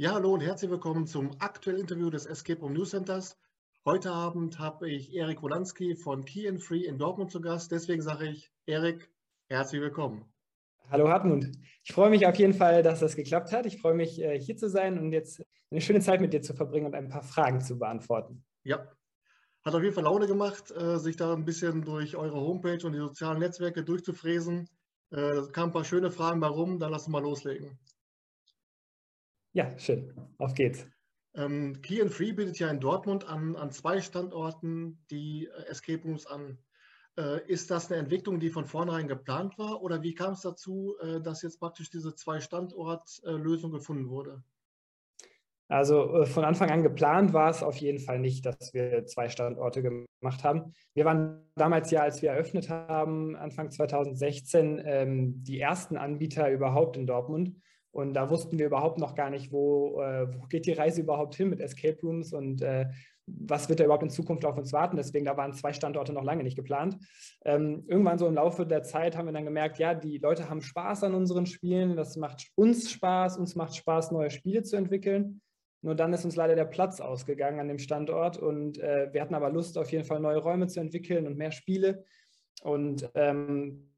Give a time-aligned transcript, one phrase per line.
[0.00, 3.36] Ja, hallo und herzlich willkommen zum aktuellen Interview des Escape Room News Centers.
[3.84, 7.70] Heute Abend habe ich Erik Wolanski von Key and Free in Dortmund zu Gast.
[7.70, 9.10] Deswegen sage ich, Erik,
[9.50, 10.24] herzlich willkommen.
[10.88, 11.48] Hallo Hartmut.
[11.84, 13.66] Ich freue mich auf jeden Fall, dass das geklappt hat.
[13.66, 16.54] Ich freue mich, äh, hier zu sein und jetzt eine schöne Zeit mit dir zu
[16.54, 18.42] verbringen und ein paar Fragen zu beantworten.
[18.64, 18.90] Ja,
[19.66, 22.94] hat auf jeden Fall Laune gemacht, äh, sich da ein bisschen durch eure Homepage und
[22.94, 24.66] die sozialen Netzwerke durchzufräsen.
[25.10, 26.78] Äh, da kamen ein paar schöne Fragen warum.
[26.78, 27.78] Dann lass uns mal loslegen.
[29.52, 30.12] Ja, schön.
[30.38, 30.86] Auf geht's.
[31.34, 36.02] Ähm, Key and Free bietet ja in Dortmund an, an zwei Standorten die äh, Escape
[36.02, 36.58] Rooms an.
[37.16, 40.96] Äh, ist das eine Entwicklung, die von vornherein geplant war oder wie kam es dazu,
[41.00, 44.42] äh, dass jetzt praktisch diese zwei Standort-Lösung gefunden wurde?
[45.68, 49.28] Also äh, von Anfang an geplant war es auf jeden Fall nicht, dass wir zwei
[49.28, 50.74] Standorte gemacht haben.
[50.94, 56.96] Wir waren damals ja, als wir eröffnet haben, Anfang 2016, ähm, die ersten Anbieter überhaupt
[56.96, 57.54] in Dortmund.
[57.92, 61.34] Und da wussten wir überhaupt noch gar nicht, wo, äh, wo geht die Reise überhaupt
[61.34, 62.86] hin mit Escape Rooms und äh,
[63.26, 64.96] was wird da überhaupt in Zukunft auf uns warten.
[64.96, 66.96] Deswegen, da waren zwei Standorte noch lange nicht geplant.
[67.44, 70.62] Ähm, irgendwann so im Laufe der Zeit haben wir dann gemerkt, ja, die Leute haben
[70.62, 75.40] Spaß an unseren Spielen, das macht uns Spaß, uns macht Spaß, neue Spiele zu entwickeln.
[75.82, 79.34] Nur dann ist uns leider der Platz ausgegangen an dem Standort und äh, wir hatten
[79.34, 82.04] aber Lust, auf jeden Fall neue Räume zu entwickeln und mehr Spiele.
[82.62, 83.90] Und ähm,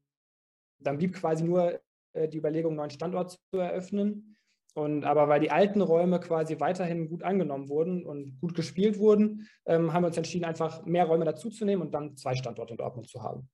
[0.79, 1.79] dann blieb quasi nur
[2.15, 4.35] die Überlegung, einen neuen Standort zu eröffnen.
[4.75, 9.47] Und aber weil die alten Räume quasi weiterhin gut angenommen wurden und gut gespielt wurden,
[9.65, 13.07] ähm, haben wir uns entschieden, einfach mehr Räume dazuzunehmen und dann zwei Standorte in Dortmund
[13.07, 13.49] zu haben.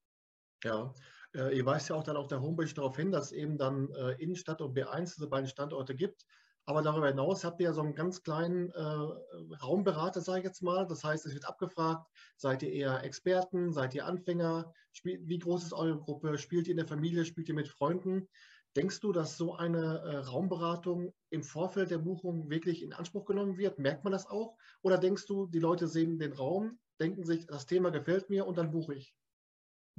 [0.64, 0.94] Ja,
[1.36, 4.14] äh, ihr weist ja auch dann auf der Homepage darauf hin, dass eben dann äh,
[4.22, 6.26] Innenstadt und B1 diese beiden Standorte gibt.
[6.70, 10.62] Aber darüber hinaus habt ihr ja so einen ganz kleinen äh, Raumberater, sage ich jetzt
[10.62, 10.86] mal.
[10.86, 12.06] Das heißt, es wird abgefragt,
[12.38, 16.74] seid ihr eher Experten, seid ihr Anfänger, spielt, wie groß ist eure Gruppe, spielt ihr
[16.74, 18.28] in der Familie, spielt ihr mit Freunden?
[18.76, 23.58] Denkst du, dass so eine äh, Raumberatung im Vorfeld der Buchung wirklich in Anspruch genommen
[23.58, 23.80] wird?
[23.80, 24.56] Merkt man das auch?
[24.84, 28.60] Oder denkst du, die Leute sehen den Raum, denken sich, das Thema gefällt mir und
[28.60, 29.16] dann buche ich?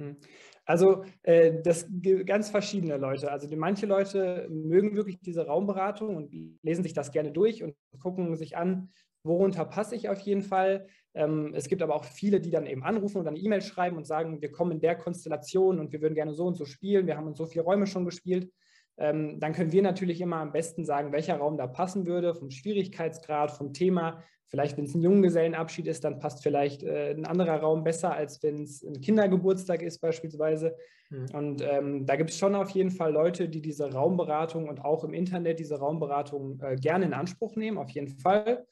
[0.01, 0.17] Hm.
[0.65, 1.87] Also äh, das
[2.25, 3.31] ganz verschiedene Leute.
[3.31, 7.75] Also die, manche Leute mögen wirklich diese Raumberatung und lesen sich das gerne durch und
[7.99, 8.89] gucken sich an,
[9.23, 10.87] worunter passe ich auf jeden Fall.
[11.13, 14.05] Ähm, es gibt aber auch viele, die dann eben anrufen und eine E-Mail schreiben und
[14.05, 17.07] sagen, wir kommen in der Konstellation und wir würden gerne so und so spielen.
[17.07, 18.51] Wir haben uns so viele Räume schon gespielt.
[18.97, 22.49] Ähm, dann können wir natürlich immer am besten sagen, welcher Raum da passen würde, vom
[22.49, 24.23] Schwierigkeitsgrad, vom Thema.
[24.51, 28.43] Vielleicht, wenn es ein Junggesellenabschied ist, dann passt vielleicht äh, ein anderer Raum besser, als
[28.43, 30.75] wenn es ein Kindergeburtstag ist beispielsweise.
[31.09, 31.25] Mhm.
[31.33, 35.05] Und ähm, da gibt es schon auf jeden Fall Leute, die diese Raumberatung und auch
[35.05, 38.67] im Internet diese Raumberatung äh, gerne in Anspruch nehmen, auf jeden Fall.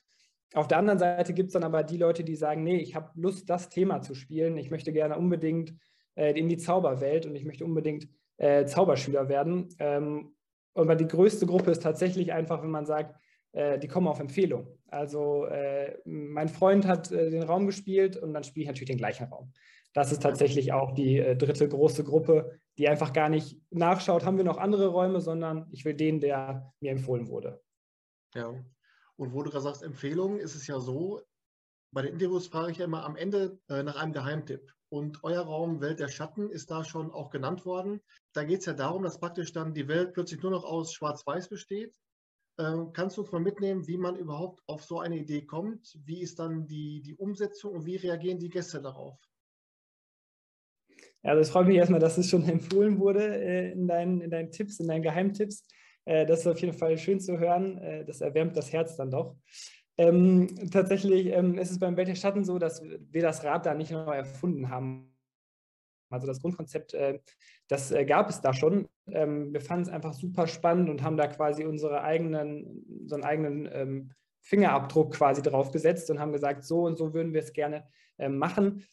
[0.53, 3.11] Auf der anderen Seite gibt es dann aber die Leute, die sagen, nee, ich habe
[3.15, 4.57] Lust, das Thema zu spielen.
[4.57, 5.73] Ich möchte gerne unbedingt
[6.15, 9.69] äh, in die Zauberwelt und ich möchte unbedingt äh, Zauberschüler werden.
[9.79, 10.35] Ähm,
[10.73, 13.15] aber die größte Gruppe ist tatsächlich einfach, wenn man sagt,
[13.53, 14.79] die kommen auf Empfehlung.
[14.91, 18.97] Also äh, mein Freund hat äh, den Raum gespielt und dann spiele ich natürlich den
[18.97, 19.53] gleichen Raum.
[19.93, 24.37] Das ist tatsächlich auch die äh, dritte große Gruppe, die einfach gar nicht nachschaut, haben
[24.37, 27.61] wir noch andere Räume, sondern ich will den, der mir empfohlen wurde.
[28.35, 28.53] Ja,
[29.15, 31.21] und wo du gerade sagst, Empfehlungen, ist es ja so,
[31.91, 34.71] bei den Interviews frage ich ja immer am Ende äh, nach einem Geheimtipp.
[34.91, 38.01] Und euer Raum Welt der Schatten ist da schon auch genannt worden.
[38.33, 41.49] Da geht es ja darum, dass praktisch dann die Welt plötzlich nur noch aus Schwarz-Weiß
[41.49, 41.95] besteht
[42.93, 45.97] kannst du uns mal mitnehmen, wie man überhaupt auf so eine Idee kommt?
[46.05, 49.17] Wie ist dann die, die Umsetzung und wie reagieren die Gäste darauf?
[51.23, 54.51] Ja, das freut mich erstmal, dass es schon empfohlen wurde äh, in, deinen, in deinen
[54.51, 55.65] Tipps, in deinen Geheimtipps.
[56.05, 57.77] Äh, das ist auf jeden Fall schön zu hören.
[57.77, 59.35] Äh, das erwärmt das Herz dann doch.
[59.97, 63.73] Ähm, tatsächlich ähm, ist es beim Welt der Schatten so, dass wir das Rad da
[63.73, 65.13] nicht neu erfunden haben.
[66.09, 67.19] Also das Grundkonzept, äh,
[67.67, 68.87] das äh, gab es da schon.
[69.07, 73.23] Ähm, wir fanden es einfach super spannend und haben da quasi unsere eigenen, so einen
[73.23, 74.11] eigenen ähm,
[74.41, 77.85] Fingerabdruck quasi draufgesetzt und haben gesagt, so und so würden wir es gerne
[78.17, 78.85] ähm, machen.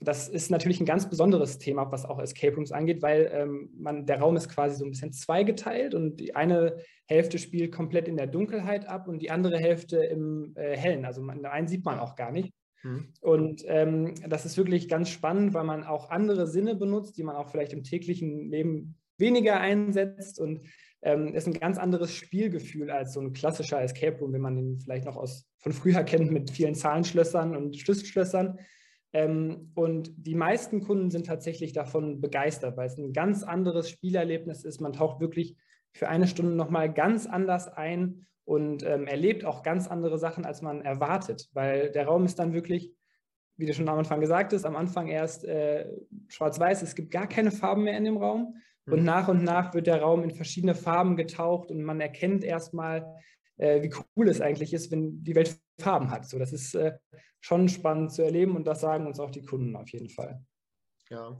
[0.00, 3.46] das ist natürlich ein ganz besonderes Thema, was auch Escape Rooms angeht, weil
[3.76, 8.08] man, der Raum ist quasi so ein bisschen zweigeteilt und die eine Hälfte spielt komplett
[8.08, 11.04] in der Dunkelheit ab und die andere Hälfte im äh, Hellen.
[11.04, 12.52] Also einen sieht man auch gar nicht.
[12.84, 13.08] Mhm.
[13.20, 17.36] Und ähm, das ist wirklich ganz spannend, weil man auch andere Sinne benutzt, die man
[17.36, 20.60] auch vielleicht im täglichen Leben weniger einsetzt und
[21.02, 24.80] ähm, ist ein ganz anderes Spielgefühl als so ein klassischer Escape Room, wenn man den
[24.80, 28.58] vielleicht noch aus, von früher kennt mit vielen Zahlenschlössern und Schlüsselschlössern.
[29.12, 34.64] Ähm, und die meisten Kunden sind tatsächlich davon begeistert, weil es ein ganz anderes Spielerlebnis
[34.64, 34.80] ist.
[34.80, 35.56] Man taucht wirklich
[35.92, 40.62] für eine Stunde nochmal ganz anders ein und ähm, erlebt auch ganz andere Sachen, als
[40.62, 42.92] man erwartet, weil der Raum ist dann wirklich,
[43.56, 45.90] wie du schon am Anfang gesagt hast, am Anfang erst äh,
[46.28, 48.56] schwarz-weiß, es gibt gar keine Farben mehr in dem Raum
[48.86, 49.04] und mhm.
[49.04, 53.16] nach und nach wird der Raum in verschiedene Farben getaucht und man erkennt erstmal
[53.56, 56.28] äh, wie cool es eigentlich ist, wenn die Welt Farben hat.
[56.28, 56.98] So, das ist äh,
[57.40, 60.42] schon spannend zu erleben und das sagen uns auch die Kunden auf jeden Fall.
[61.10, 61.36] Ja,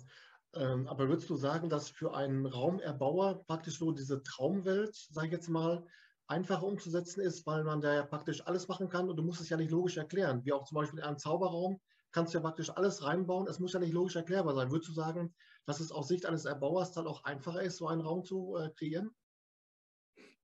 [0.54, 5.32] ähm, aber würdest du sagen, dass für einen Raumerbauer praktisch so diese Traumwelt, sage ich
[5.32, 5.84] jetzt mal,
[6.26, 9.48] einfacher umzusetzen ist, weil man da ja praktisch alles machen kann und du musst es
[9.48, 11.80] ja nicht logisch erklären, wie auch zum Beispiel in einem Zauberraum
[12.12, 14.70] kannst du ja praktisch alles reinbauen, es muss ja nicht logisch erklärbar sein.
[14.70, 15.34] Würdest du sagen,
[15.66, 18.70] dass es aus Sicht eines Erbauers dann auch einfacher ist, so einen Raum zu äh,
[18.70, 19.10] kreieren?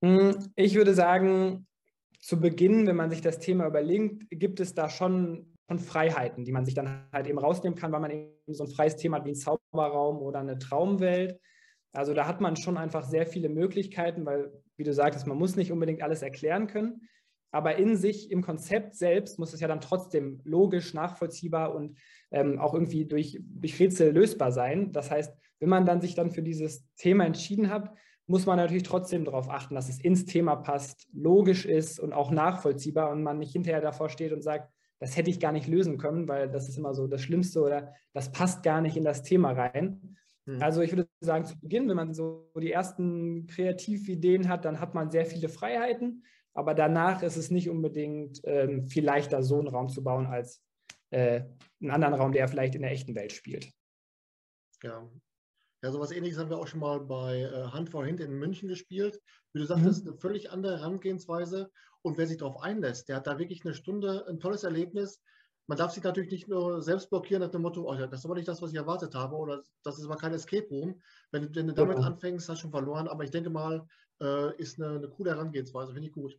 [0.03, 1.67] Hm, ich würde sagen,
[2.19, 6.51] zu Beginn, wenn man sich das Thema überlegt, gibt es da schon, schon Freiheiten, die
[6.51, 9.25] man sich dann halt eben rausnehmen kann, weil man eben so ein freies Thema hat
[9.25, 11.39] wie ein Zauberraum oder eine Traumwelt.
[11.93, 15.55] Also da hat man schon einfach sehr viele Möglichkeiten, weil, wie du sagtest, man muss
[15.55, 17.01] nicht unbedingt alles erklären können.
[17.51, 21.97] Aber in sich, im Konzept selbst, muss es ja dann trotzdem logisch, nachvollziehbar und
[22.31, 24.93] ähm, auch irgendwie durch, durch Rätsel lösbar sein.
[24.93, 27.93] Das heißt, wenn man dann sich dann für dieses Thema entschieden hat,
[28.25, 32.31] muss man natürlich trotzdem darauf achten, dass es ins Thema passt, logisch ist und auch
[32.31, 35.97] nachvollziehbar und man nicht hinterher davor steht und sagt, das hätte ich gar nicht lösen
[35.97, 39.23] können, weil das ist immer so das Schlimmste oder das passt gar nicht in das
[39.23, 40.15] Thema rein.
[40.45, 40.61] Mhm.
[40.61, 44.93] Also ich würde sagen, zu Beginn, wenn man so die ersten Kreativideen hat, dann hat
[44.93, 46.23] man sehr viele Freiheiten,
[46.53, 50.63] aber danach ist es nicht unbedingt ähm, viel leichter, so einen Raum zu bauen, als
[51.11, 51.43] äh,
[51.81, 53.71] einen anderen Raum, der vielleicht in der echten Welt spielt.
[54.83, 55.09] Ja.
[55.83, 58.69] Ja, sowas ähnliches haben wir auch schon mal bei äh, Hand vor Hint in München
[58.69, 59.19] gespielt.
[59.51, 59.87] Wie du sagst, mhm.
[59.87, 61.71] das ist eine völlig andere Herangehensweise.
[62.03, 65.21] Und wer sich darauf einlässt, der hat da wirklich eine Stunde ein tolles Erlebnis.
[65.71, 68.25] Man darf sich natürlich nicht nur selbst blockieren nach dem Motto, oh ja, das ist
[68.25, 71.01] aber nicht das, was ich erwartet habe, oder das ist aber kein Escape Room.
[71.31, 72.03] Wenn, wenn du damit ja.
[72.03, 73.07] anfängst, hast du schon verloren.
[73.07, 73.87] Aber ich denke mal,
[74.21, 76.37] äh, ist eine, eine coole Herangehensweise, finde ich gut.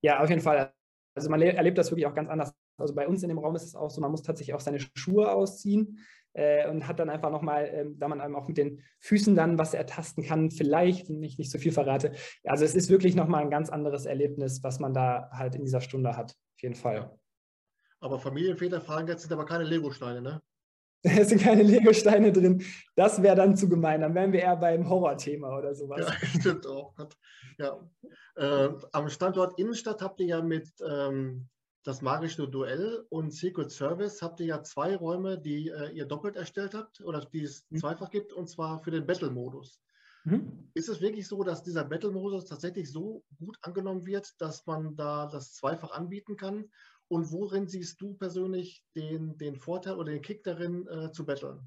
[0.00, 0.72] Ja, auf jeden Fall.
[1.14, 2.54] Also man erlebt das wirklich auch ganz anders.
[2.78, 4.80] Also bei uns in dem Raum ist es auch so, man muss tatsächlich auch seine
[4.96, 5.98] Schuhe ausziehen
[6.32, 9.58] äh, und hat dann einfach nochmal, äh, da man einem auch mit den Füßen dann
[9.58, 12.12] was ertasten kann, vielleicht, wenn ich nicht so viel verrate.
[12.44, 15.82] Also es ist wirklich nochmal ein ganz anderes Erlebnis, was man da halt in dieser
[15.82, 16.96] Stunde hat, auf jeden Fall.
[16.96, 17.19] Ja.
[18.00, 20.42] Aber Familienväter fragen jetzt sind aber keine Legosteine, ne?
[21.02, 22.62] Es sind keine Legosteine drin.
[22.94, 24.02] Das wäre dann zu gemein.
[24.02, 26.06] Dann wären wir eher beim Horrorthema oder sowas.
[26.06, 26.94] Ja, stimmt auch.
[27.58, 27.80] Ja.
[28.36, 31.48] Äh, am Standort Innenstadt habt ihr ja mit ähm,
[31.84, 36.36] das magische Duell und Secret Service habt ihr ja zwei Räume, die äh, ihr doppelt
[36.36, 37.78] erstellt habt oder die es mhm.
[37.78, 39.80] zweifach gibt, und zwar für den Battle-Modus.
[40.24, 40.70] Mhm.
[40.74, 45.26] Ist es wirklich so, dass dieser Battle-Modus tatsächlich so gut angenommen wird, dass man da
[45.26, 46.70] das zweifach anbieten kann?
[47.10, 51.58] Und worin siehst du persönlich den, den Vorteil oder den Kick darin, äh, zu battlen?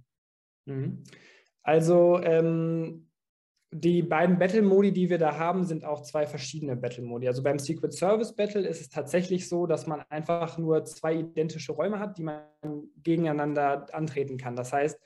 [0.66, 1.04] Mhm.
[1.64, 3.10] Also ähm,
[3.72, 7.28] die beiden Battle-Modi, die wir da haben, sind auch zwei verschiedene Battle-Modi.
[7.28, 11.74] Also beim Secret Service Battle ist es tatsächlich so, dass man einfach nur zwei identische
[11.74, 12.44] Räume hat, die man
[13.04, 14.56] gegeneinander antreten kann.
[14.56, 14.98] Das heißt,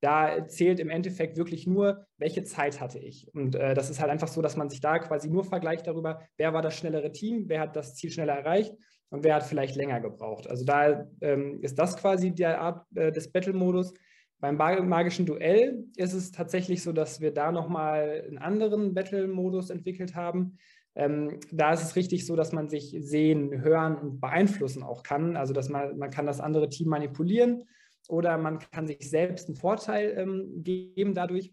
[0.00, 3.26] da zählt im Endeffekt wirklich nur, welche Zeit hatte ich.
[3.34, 6.20] Und äh, das ist halt einfach so, dass man sich da quasi nur vergleicht darüber,
[6.36, 8.72] wer war das schnellere Team, wer hat das Ziel schneller erreicht
[9.10, 10.48] und wer hat vielleicht länger gebraucht.
[10.48, 13.92] Also da ähm, ist das quasi der Art äh, des Battle-Modus.
[14.38, 20.14] Beim magischen Duell ist es tatsächlich so, dass wir da nochmal einen anderen Battle-Modus entwickelt
[20.14, 20.56] haben.
[20.94, 25.36] Ähm, da ist es richtig so, dass man sich sehen, hören und beeinflussen auch kann.
[25.36, 27.64] Also dass man, man kann das andere Team manipulieren
[28.08, 31.52] oder man kann sich selbst einen Vorteil ähm, geben dadurch.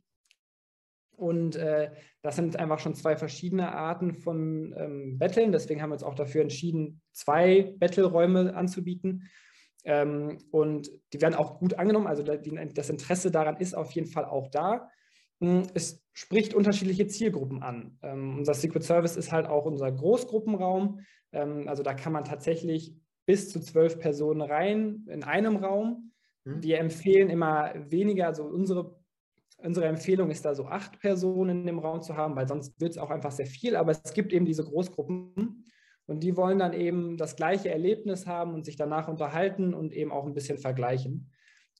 [1.18, 5.52] Und äh, das sind einfach schon zwei verschiedene Arten von ähm, Battlen.
[5.52, 9.28] Deswegen haben wir uns auch dafür entschieden, zwei Battle-Räume anzubieten.
[9.84, 12.08] Ähm, und die werden auch gut angenommen.
[12.08, 14.90] Also das Interesse daran ist auf jeden Fall auch da.
[15.42, 17.98] Hm, es spricht unterschiedliche Zielgruppen an.
[18.04, 21.00] Ähm, unser Secret Service ist halt auch unser Großgruppenraum.
[21.32, 22.96] Ähm, also da kann man tatsächlich
[23.26, 26.12] bis zu zwölf Personen rein in einem Raum.
[26.44, 26.64] Mhm.
[26.64, 28.97] Wir empfehlen immer weniger, also unsere
[29.58, 32.98] Unsere Empfehlung ist da so acht Personen dem Raum zu haben, weil sonst wird es
[32.98, 33.76] auch einfach sehr viel.
[33.76, 35.66] Aber es gibt eben diese Großgruppen
[36.06, 40.12] und die wollen dann eben das gleiche Erlebnis haben und sich danach unterhalten und eben
[40.12, 41.32] auch ein bisschen vergleichen.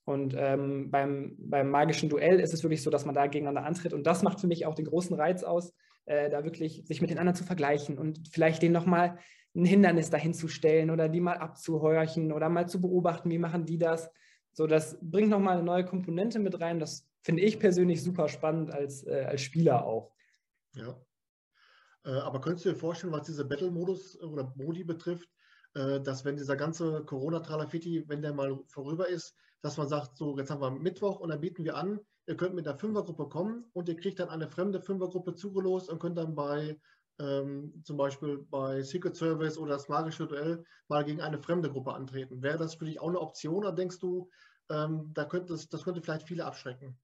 [0.04, 3.92] Und ähm, beim, beim magischen Duell ist es wirklich so, dass man da gegeneinander antritt.
[3.92, 5.74] Und das macht für mich auch den großen Reiz aus,
[6.06, 9.18] äh, da wirklich sich mit den anderen zu vergleichen und vielleicht denen nochmal
[9.54, 13.66] ein Hindernis dahin zu stellen oder die mal abzuhorchen oder mal zu beobachten, wie machen
[13.66, 14.10] die das.
[14.52, 16.78] So, das bringt nochmal eine neue Komponente mit rein.
[16.78, 20.12] Das finde ich persönlich super spannend als, äh, als Spieler auch.
[20.74, 21.00] Ja.
[22.04, 25.28] Äh, aber könntest du dir vorstellen, was diese Battle-Modus oder Modi betrifft,
[25.74, 30.36] äh, dass wenn dieser ganze Corona-Tralafiti, wenn der mal vorüber ist, dass man sagt, so
[30.38, 33.64] jetzt haben wir Mittwoch und dann bieten wir an, ihr könnt mit der Fünfergruppe kommen
[33.72, 36.80] und ihr kriegt dann eine fremde Fünfergruppe zugelost und könnt dann bei
[37.18, 41.92] ähm, zum Beispiel bei Secret Service oder das magische Duell mal gegen eine fremde Gruppe
[41.92, 42.42] antreten.
[42.42, 44.30] Wäre das für dich auch eine Option oder denkst du,
[44.70, 46.98] ähm, da könnte das, das könnte vielleicht viele abschrecken?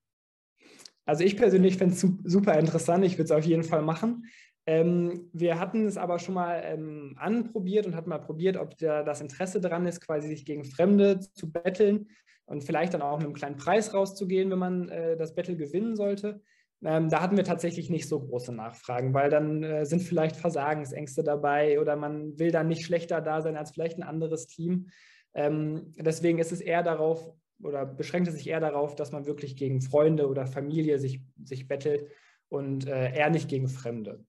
[1.07, 4.27] Also ich persönlich fände es super interessant, ich würde es auf jeden Fall machen.
[4.67, 9.03] Ähm, wir hatten es aber schon mal ähm, anprobiert und hatten mal probiert, ob da
[9.03, 12.09] das Interesse daran ist, quasi sich gegen Fremde zu betteln
[12.47, 15.97] und vielleicht dann auch mit einem kleinen Preis rauszugehen, wenn man äh, das Battle gewinnen
[15.97, 16.41] sollte.
[16.83, 21.23] Ähm, da hatten wir tatsächlich nicht so große Nachfragen, weil dann äh, sind vielleicht Versagensängste
[21.23, 24.89] dabei oder man will dann nicht schlechter da sein als vielleicht ein anderes Team.
[25.35, 27.33] Ähm, deswegen ist es eher darauf
[27.65, 31.67] oder beschränkt es sich eher darauf, dass man wirklich gegen Freunde oder Familie sich, sich
[31.67, 32.11] bettelt
[32.49, 34.25] und äh, eher nicht gegen Fremde.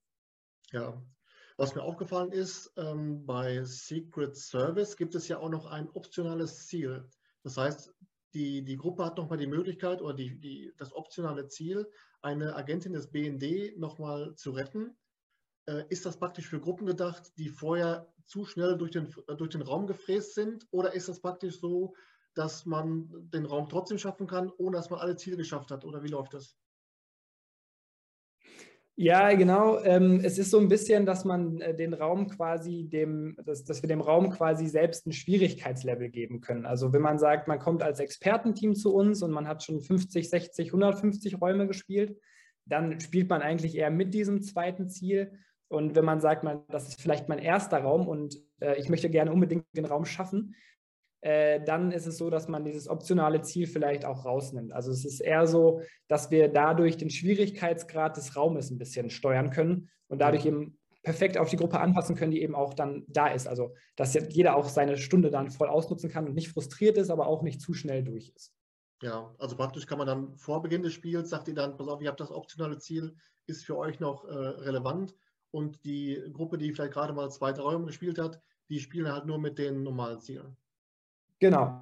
[0.72, 1.01] Ja,
[1.58, 6.68] was mir aufgefallen ist, ähm, bei Secret Service gibt es ja auch noch ein optionales
[6.68, 7.08] Ziel.
[7.44, 7.94] Das heißt,
[8.34, 11.89] die, die Gruppe hat nochmal die Möglichkeit oder die, die, das optionale Ziel,
[12.22, 14.98] eine Agentin des BND nochmal zu retten.
[15.68, 19.62] Äh, ist das praktisch für Gruppen gedacht, die vorher zu schnell durch den, durch den
[19.62, 20.68] Raum gefräst sind?
[20.72, 21.96] Oder ist das praktisch so,
[22.36, 25.86] dass man den Raum trotzdem schaffen kann, ohne dass man alle Ziele geschafft hat?
[25.86, 26.58] Oder wie läuft das?
[28.98, 29.84] Ja, genau.
[29.84, 33.82] Ähm, es ist so ein bisschen, dass man äh, den Raum quasi dem, dass, dass
[33.82, 36.65] wir dem Raum quasi selbst ein Schwierigkeitslevel geben können.
[36.65, 40.30] Also wenn man sagt, man kommt als Expertenteam zu uns und man hat schon 50,
[40.30, 42.18] 60, 150 Räume gespielt,
[42.65, 45.34] dann spielt man eigentlich eher mit diesem zweiten Ziel.
[45.68, 49.10] Und wenn man sagt, man, das ist vielleicht mein erster Raum und äh, ich möchte
[49.10, 50.56] gerne unbedingt den Raum schaffen,
[51.25, 54.72] äh, dann ist es so, dass man dieses optionale Ziel vielleicht auch rausnimmt.
[54.72, 59.50] Also es ist eher so, dass wir dadurch den Schwierigkeitsgrad des Raumes ein bisschen steuern
[59.50, 63.29] können und dadurch eben perfekt auf die Gruppe anpassen können, die eben auch dann da
[63.29, 63.48] ist.
[63.48, 67.25] Also dass jeder auch seine Stunde dann voll ausnutzen kann und nicht frustriert ist, aber
[67.25, 68.53] auch nicht zu schnell durch ist.
[69.01, 72.03] Ja, also praktisch kann man dann vor Beginn des Spiels, sagt ihr dann, pass auf,
[72.03, 73.15] ihr habt das optionale Ziel,
[73.48, 75.15] ist für euch noch äh, relevant
[75.50, 78.39] und die Gruppe, die vielleicht gerade mal zwei, drei Räume gespielt hat,
[78.70, 80.55] die spielen halt nur mit den normalen Zielen.
[81.45, 81.79] Genau.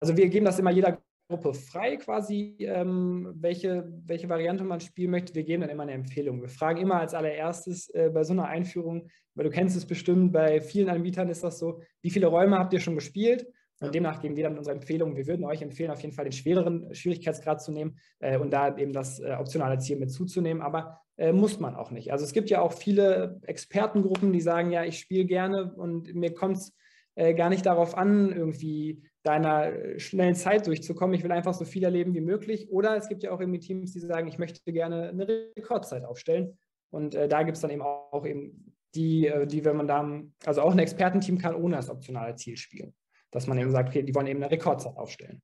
[0.00, 5.12] Also wir geben das immer jeder Gruppe frei quasi, ähm, welche, welche Variante man spielen
[5.12, 5.36] möchte.
[5.36, 6.40] Wir geben dann immer eine Empfehlung.
[6.40, 10.32] Wir fragen immer als allererstes äh, bei so einer Einführung, weil du kennst es bestimmt,
[10.32, 13.46] bei vielen Anbietern ist das so, wie viele Räume habt ihr schon gespielt?
[13.78, 15.16] Und demnach geben wir dann unsere Empfehlung.
[15.16, 18.76] Wir würden euch empfehlen, auf jeden Fall den schwereren Schwierigkeitsgrad zu nehmen äh, und da
[18.76, 20.60] eben das äh, optionale Ziel mit zuzunehmen.
[20.60, 22.10] Aber äh, muss man auch nicht.
[22.10, 26.34] Also es gibt ja auch viele Expertengruppen, die sagen, ja, ich spiele gerne und mir
[26.34, 26.74] kommt es
[27.20, 31.14] äh, gar nicht darauf an, irgendwie deiner äh, schnellen Zeit durchzukommen.
[31.14, 32.70] Ich will einfach so viel erleben wie möglich.
[32.70, 36.58] Oder es gibt ja auch irgendwie Teams, die sagen, ich möchte gerne eine Rekordzeit aufstellen.
[36.88, 39.86] Und äh, da gibt es dann eben auch, auch, eben die, äh, die, wenn man
[39.86, 42.94] da, also auch ein Expertenteam kann ohne das optionale Ziel spielen.
[43.30, 45.42] Dass man eben sagt, okay, die wollen eben eine Rekordzeit aufstellen.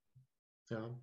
[0.70, 0.98] Ja.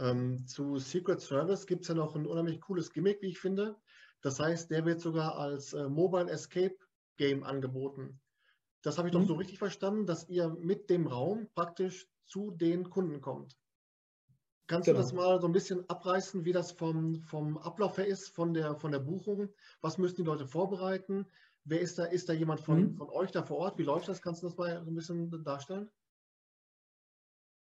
[0.00, 3.76] Ähm, zu Secret Service gibt es ja noch ein unheimlich cooles Gimmick, wie ich finde.
[4.22, 6.74] Das heißt, der wird sogar als äh, Mobile Escape
[7.16, 8.20] Game angeboten.
[8.84, 9.20] Das habe ich mhm.
[9.20, 13.58] doch so richtig verstanden, dass ihr mit dem Raum praktisch zu den Kunden kommt.
[14.66, 14.98] Kannst genau.
[14.98, 18.54] du das mal so ein bisschen abreißen, wie das vom, vom Ablauf her ist, von
[18.54, 19.48] der, von der Buchung?
[19.80, 21.26] Was müssen die Leute vorbereiten?
[21.64, 22.04] Wer ist da?
[22.04, 22.96] Ist da jemand von, mhm.
[22.96, 23.78] von euch da vor Ort?
[23.78, 24.22] Wie läuft das?
[24.22, 25.90] Kannst du das mal so ein bisschen darstellen?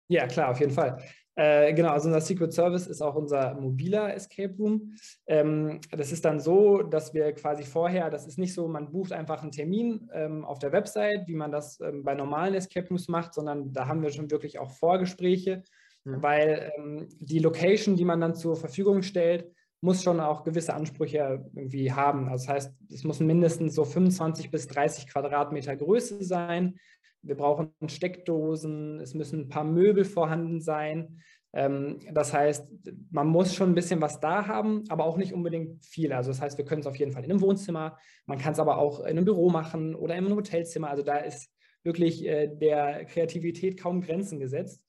[0.07, 1.01] Ja, klar, auf jeden Fall.
[1.37, 4.95] Äh, genau, also unser Secret Service ist auch unser mobiler Escape Room.
[5.27, 9.13] Ähm, das ist dann so, dass wir quasi vorher, das ist nicht so, man bucht
[9.13, 13.07] einfach einen Termin ähm, auf der Website, wie man das ähm, bei normalen Escape Rooms
[13.07, 15.61] macht, sondern da haben wir schon wirklich auch Vorgespräche,
[16.05, 16.23] mhm.
[16.23, 19.45] weil ähm, die Location, die man dann zur Verfügung stellt,
[19.79, 22.29] muss schon auch gewisse Ansprüche irgendwie haben.
[22.29, 26.79] Also das heißt, es muss mindestens so 25 bis 30 Quadratmeter Größe sein.
[27.27, 31.19] Wir brauchen Steckdosen, es müssen ein paar Möbel vorhanden sein.
[31.53, 32.67] Ähm, das heißt,
[33.11, 36.13] man muss schon ein bisschen was da haben, aber auch nicht unbedingt viel.
[36.13, 38.59] Also das heißt, wir können es auf jeden Fall in einem Wohnzimmer, man kann es
[38.59, 40.89] aber auch in einem Büro machen oder in einem Hotelzimmer.
[40.89, 41.49] Also da ist
[41.83, 44.83] wirklich äh, der Kreativität kaum Grenzen gesetzt.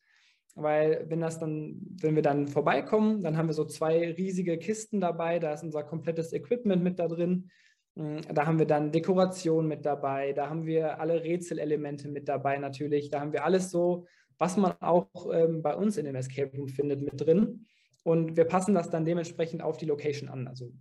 [0.55, 5.01] Weil wenn das dann, wenn wir dann vorbeikommen, dann haben wir so zwei riesige Kisten
[5.01, 7.51] dabei, da ist unser komplettes Equipment mit da drin.
[7.99, 12.57] Hm, da haben wir dann Dekoration mit dabei, da haben wir alle Rätselelemente mit dabei
[12.59, 14.07] natürlich, da haben wir alles so,
[14.39, 17.67] was man auch ähm, bei uns in dem Escape Room findet, mit drin.
[18.05, 20.47] Und wir passen das dann dementsprechend auf die Location an.
[20.47, 20.73] Also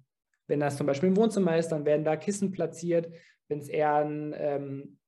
[0.46, 3.12] wenn das zum Beispiel ein Wohnzimmer ist, dann werden da Kissen platziert.
[3.48, 5.00] Wenn es eher ein ähm,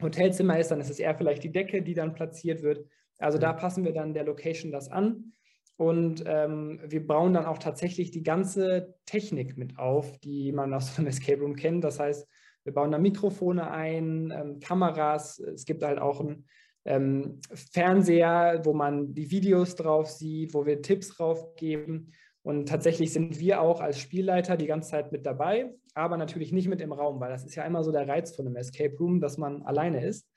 [0.00, 2.86] Hotelzimmer ist, dann ist es eher vielleicht die Decke, die dann platziert wird.
[3.18, 5.32] Also da passen wir dann der Location das an.
[5.80, 10.98] Und ähm, wir bauen dann auch tatsächlich die ganze Technik mit auf, die man aus
[10.98, 11.84] einem Escape Room kennt.
[11.84, 12.28] Das heißt,
[12.64, 15.38] wir bauen da Mikrofone ein, ähm, Kameras.
[15.38, 16.44] Es gibt halt auch einen
[16.84, 22.12] ähm, Fernseher, wo man die Videos drauf sieht, wo wir Tipps drauf geben.
[22.42, 26.68] Und tatsächlich sind wir auch als Spielleiter die ganze Zeit mit dabei, aber natürlich nicht
[26.68, 29.18] mit im Raum, weil das ist ja immer so der Reiz von einem Escape Room,
[29.18, 30.29] dass man alleine ist.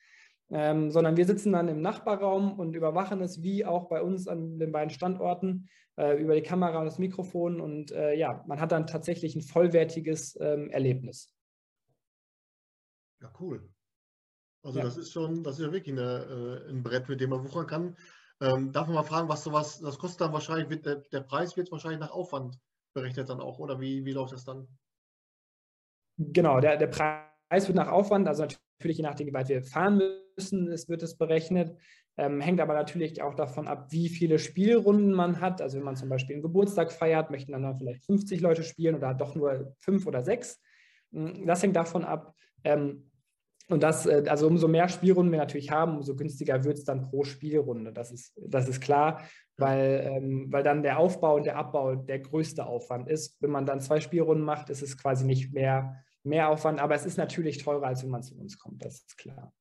[0.50, 4.60] Ähm, sondern wir sitzen dann im Nachbarraum und überwachen es wie auch bei uns an
[4.60, 8.72] den beiden Standorten äh, über die Kamera und das Mikrofon und äh, ja, man hat
[8.72, 11.34] dann tatsächlich ein vollwertiges ähm, Erlebnis.
[13.22, 13.70] Ja, cool.
[14.64, 14.86] Also ja.
[14.86, 17.68] das ist schon, das ist ja wirklich eine, äh, ein Brett, mit dem man wuchern
[17.68, 17.98] kann.
[18.42, 21.56] Ähm, darf man mal fragen, was sowas, das kostet dann wahrscheinlich, wird, der, der Preis
[21.56, 22.60] wird wahrscheinlich nach Aufwand
[22.94, 24.68] berechnet dann auch, oder wie, wie läuft das dann?
[26.18, 30.02] Genau, der, der Preis wird nach Aufwand, also natürlich je nachdem, wie weit wir fahren
[30.36, 31.78] müssen, es wird es berechnet.
[32.16, 35.62] Ähm, hängt aber natürlich auch davon ab, wie viele Spielrunden man hat.
[35.62, 39.14] Also wenn man zum Beispiel einen Geburtstag feiert, möchten dann, vielleicht 50 Leute spielen oder
[39.16, 40.62] doch nur fünf oder sechs.
[41.12, 42.36] Hm, das hängt davon ab.
[42.64, 43.10] Ähm,
[43.70, 47.02] und das, äh, also umso mehr Spielrunden wir natürlich haben, umso günstiger wird es dann
[47.02, 47.94] pro Spielrunde.
[47.94, 49.22] Das ist, das ist klar,
[49.58, 53.42] weil, ähm, weil dann der Aufbau und der Abbau der größte Aufwand ist.
[53.42, 57.06] Wenn man dann zwei Spielrunden macht, ist es quasi nicht mehr, mehr Aufwand, aber es
[57.06, 59.54] ist natürlich teurer, als wenn man zu uns kommt, das ist klar.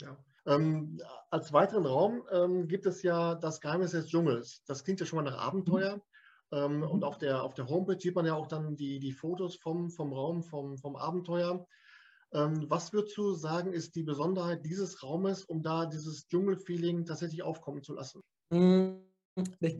[0.00, 0.16] Ja.
[0.46, 4.62] Ähm, als weiteren Raum ähm, gibt es ja das Geheimnis des Dschungels.
[4.66, 6.02] Das klingt ja schon mal nach Abenteuer.
[6.52, 6.82] Ähm, mhm.
[6.84, 9.90] Und auf der, auf der Homepage sieht man ja auch dann die, die Fotos vom,
[9.90, 11.66] vom Raum, vom, vom Abenteuer.
[12.32, 17.42] Ähm, was würdest du sagen, ist die Besonderheit dieses Raumes, um da dieses Dschungelfeeling tatsächlich
[17.42, 18.20] aufkommen zu lassen?
[18.50, 19.00] Mhm.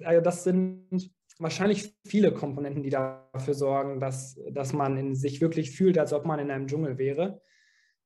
[0.04, 5.76] Also das sind wahrscheinlich viele Komponenten, die dafür sorgen, dass, dass man in sich wirklich
[5.76, 7.40] fühlt, als ob man in einem Dschungel wäre.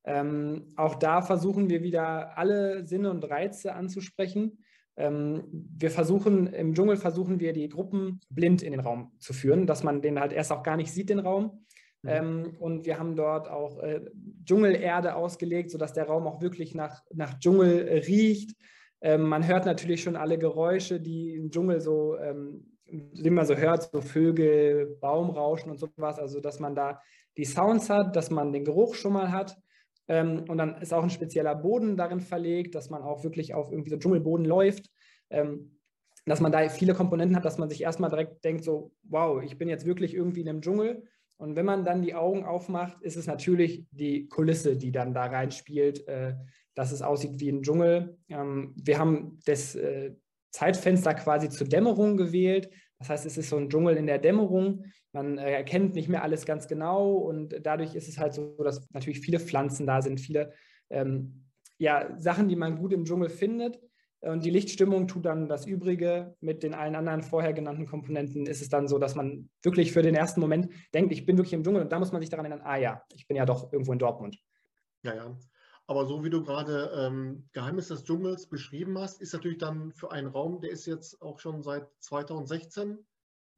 [0.04, 4.64] Ähm, auch da versuchen wir wieder alle Sinne und Reize anzusprechen.
[4.96, 9.66] Ähm, wir versuchen, im Dschungel versuchen wir die Gruppen blind in den Raum zu führen,
[9.66, 11.64] dass man den halt erst auch gar nicht sieht, den Raum.
[12.02, 12.10] Mhm.
[12.10, 14.00] Ähm, und wir haben dort auch äh,
[14.44, 18.56] Dschungelerde ausgelegt, sodass der Raum auch wirklich nach, nach Dschungel äh, riecht.
[19.00, 23.54] Ähm, man hört natürlich schon alle Geräusche, die im Dschungel so, ähm, die man so
[23.54, 26.18] hört, so Vögel, Baumrauschen und sowas.
[26.18, 27.00] Also, dass man da
[27.36, 29.56] die Sounds hat, dass man den Geruch schon mal hat.
[30.08, 33.70] Ähm, und dann ist auch ein spezieller Boden darin verlegt, dass man auch wirklich auf
[33.70, 34.90] irgendwie so Dschungelboden läuft.
[35.30, 35.78] Ähm,
[36.28, 39.56] dass man da viele Komponenten hat, dass man sich erstmal direkt denkt, so, wow, ich
[39.56, 41.04] bin jetzt wirklich irgendwie in einem Dschungel.
[41.36, 45.24] Und wenn man dann die Augen aufmacht, ist es natürlich die Kulisse, die dann da
[45.26, 46.34] reinspielt, äh,
[46.78, 48.16] dass es aussieht wie ein Dschungel.
[48.28, 50.12] Ähm, wir haben das äh,
[50.52, 52.70] Zeitfenster quasi zur Dämmerung gewählt.
[53.00, 54.84] Das heißt, es ist so ein Dschungel in der Dämmerung.
[55.10, 58.88] Man äh, erkennt nicht mehr alles ganz genau und dadurch ist es halt so, dass
[58.92, 60.52] natürlich viele Pflanzen da sind, viele
[60.88, 61.46] ähm,
[61.78, 63.80] ja, Sachen, die man gut im Dschungel findet.
[64.20, 66.36] Und die Lichtstimmung tut dann das Übrige.
[66.40, 70.02] Mit den allen anderen vorher genannten Komponenten ist es dann so, dass man wirklich für
[70.02, 72.46] den ersten Moment denkt, ich bin wirklich im Dschungel und da muss man sich daran
[72.46, 74.38] erinnern, ah ja, ich bin ja doch irgendwo in Dortmund.
[75.02, 75.36] Ja, ja.
[75.88, 80.12] Aber so wie du gerade ähm, Geheimnis des Dschungels beschrieben hast, ist natürlich dann für
[80.12, 83.06] einen Raum, der ist jetzt auch schon seit 2016,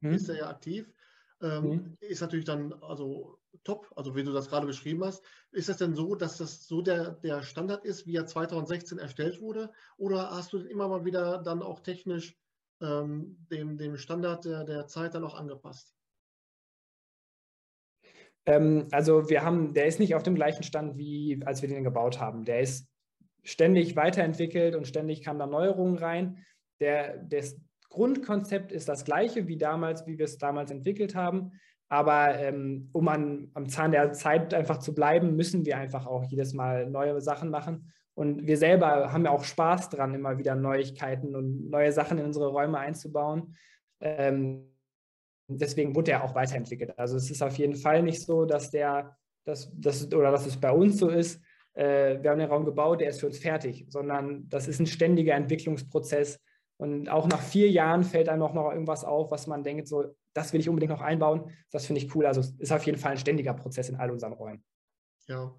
[0.01, 0.13] hm.
[0.13, 0.93] ist er ja aktiv,
[1.41, 1.97] ähm, hm.
[1.99, 5.25] ist natürlich dann also top, also wie du das gerade beschrieben hast.
[5.51, 9.41] Ist es denn so, dass das so der, der Standard ist, wie er 2016 erstellt
[9.41, 9.69] wurde?
[9.97, 12.39] Oder hast du immer mal wieder dann auch technisch
[12.79, 15.97] ähm, dem, dem Standard der, der Zeit dann auch angepasst?
[18.45, 21.83] Ähm, also wir haben, der ist nicht auf dem gleichen Stand, wie als wir den
[21.83, 22.45] gebaut haben.
[22.45, 22.87] Der ist
[23.43, 26.37] ständig weiterentwickelt und ständig kamen da Neuerungen rein.
[26.79, 31.51] Der, das Grundkonzept ist das gleiche wie damals, wie wir es damals entwickelt haben.
[31.89, 36.23] Aber ähm, um an, am Zahn der Zeit einfach zu bleiben, müssen wir einfach auch
[36.23, 37.91] jedes Mal neue Sachen machen.
[38.13, 42.25] Und wir selber haben ja auch Spaß dran, immer wieder Neuigkeiten und neue Sachen in
[42.25, 43.55] unsere Räume einzubauen.
[43.99, 44.70] Ähm,
[45.57, 46.97] deswegen wurde er auch weiterentwickelt.
[46.97, 50.59] Also es ist auf jeden Fall nicht so, dass der, dass, dass, oder dass es
[50.59, 51.41] bei uns so ist,
[51.73, 54.87] äh, wir haben den Raum gebaut, der ist für uns fertig, sondern das ist ein
[54.87, 56.39] ständiger Entwicklungsprozess.
[56.77, 60.15] Und auch nach vier Jahren fällt einem auch noch irgendwas auf, was man denkt, so,
[60.33, 61.51] das will ich unbedingt noch einbauen.
[61.71, 62.25] Das finde ich cool.
[62.25, 64.63] Also es ist auf jeden Fall ein ständiger Prozess in all unseren Räumen.
[65.27, 65.55] Ja.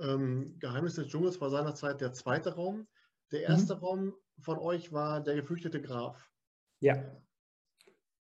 [0.00, 2.88] Ähm, Geheimnis des Dschungels war seinerzeit der zweite Raum.
[3.30, 3.80] Der erste mhm.
[3.80, 6.30] Raum von euch war der gefürchtete Graf.
[6.80, 6.96] Ja.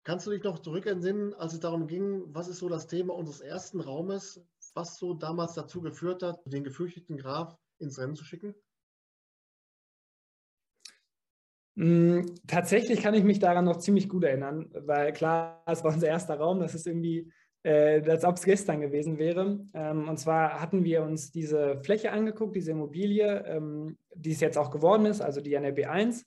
[0.03, 3.13] Kannst du dich noch zurück entsinnen, als es darum ging, was ist so das Thema
[3.13, 8.23] unseres ersten Raumes, was so damals dazu geführt hat, den gefürchteten Graf ins Rennen zu
[8.23, 8.55] schicken?
[11.75, 16.07] Mm, tatsächlich kann ich mich daran noch ziemlich gut erinnern, weil klar, es war unser
[16.07, 19.63] erster Raum, das ist irgendwie, äh, als ob es gestern gewesen wäre.
[19.75, 24.57] Ähm, und zwar hatten wir uns diese Fläche angeguckt, diese Immobilie, ähm, die es jetzt
[24.57, 26.25] auch geworden ist, also die NRB 1.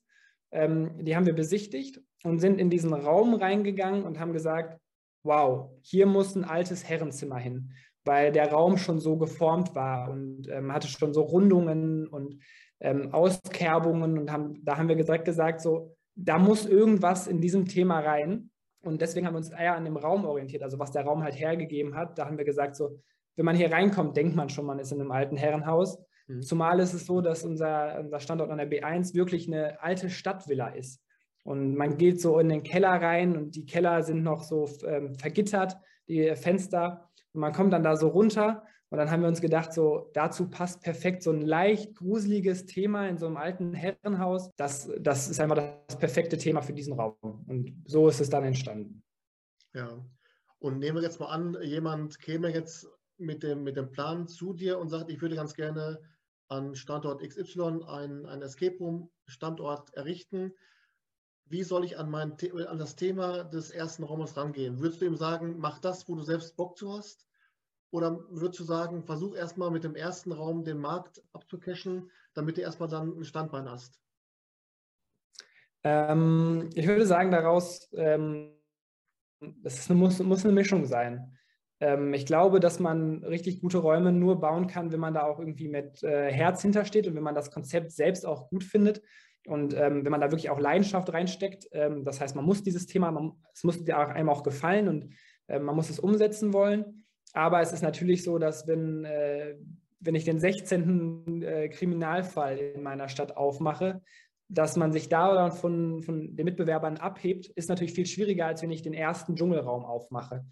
[0.52, 4.80] Ähm, die haben wir besichtigt und sind in diesen Raum reingegangen und haben gesagt,
[5.22, 7.70] wow, hier muss ein altes Herrenzimmer hin,
[8.04, 12.38] weil der Raum schon so geformt war und ähm, hatte schon so Rundungen und
[12.80, 17.66] ähm, Auskerbungen und haben, da haben wir direkt gesagt, so, da muss irgendwas in diesem
[17.66, 18.50] Thema rein.
[18.82, 21.38] Und deswegen haben wir uns eher an dem Raum orientiert, also was der Raum halt
[21.38, 22.18] hergegeben hat.
[22.18, 22.98] Da haben wir gesagt, so,
[23.37, 25.98] wenn man hier reinkommt, denkt man schon, man ist in einem alten Herrenhaus.
[26.26, 26.42] Mhm.
[26.42, 30.68] Zumal ist es so, dass unser, unser Standort an der B1 wirklich eine alte Stadtvilla
[30.68, 31.03] ist.
[31.44, 35.14] Und man geht so in den Keller rein und die Keller sind noch so ähm,
[35.14, 35.76] vergittert,
[36.09, 37.11] die Fenster.
[37.33, 40.48] Und man kommt dann da so runter und dann haben wir uns gedacht, so dazu
[40.48, 44.50] passt perfekt so ein leicht gruseliges Thema in so einem alten Herrenhaus.
[44.57, 47.44] Das, das ist einfach das perfekte Thema für diesen Raum.
[47.46, 49.02] Und so ist es dann entstanden.
[49.74, 50.02] Ja.
[50.61, 54.54] Und nehmen wir jetzt mal an, jemand käme jetzt mit dem, mit dem Plan zu
[54.54, 56.00] dir und sagt, ich würde ganz gerne
[56.48, 60.52] an Standort XY einen, Escape Room Standort errichten
[61.46, 62.37] wie soll ich an, mein,
[62.68, 64.80] an das Thema des ersten Raumes rangehen?
[64.80, 67.26] Würdest du ihm sagen, mach das, wo du selbst Bock zu hast?
[67.90, 72.62] Oder würdest du sagen, versuch erstmal mit dem ersten Raum den Markt abzucashen, damit du
[72.62, 74.00] erstmal dann ein Standbein hast?
[75.85, 78.54] Ähm, ich würde sagen, daraus, ähm,
[79.40, 81.37] das eine, muss, muss, eine Mischung sein.
[81.78, 85.38] Ähm, ich glaube, dass man richtig gute Räume nur bauen kann, wenn man da auch
[85.38, 89.02] irgendwie mit äh, Herz hintersteht und wenn man das Konzept selbst auch gut findet.
[89.46, 92.87] Und ähm, wenn man da wirklich auch Leidenschaft reinsteckt, ähm, das heißt, man muss dieses
[92.87, 95.14] Thema, man, es muss einem auch gefallen und
[95.48, 97.04] äh, man muss es umsetzen wollen.
[97.35, 99.57] Aber es ist natürlich so, dass wenn, äh,
[100.00, 101.42] wenn ich den 16.
[101.42, 104.02] Äh, Kriminalfall in meiner Stadt aufmache,
[104.48, 108.70] dass man sich da von, von den Mitbewerbern abhebt, ist natürlich viel schwieriger, als wenn
[108.70, 110.44] ich den ersten Dschungelraum aufmache.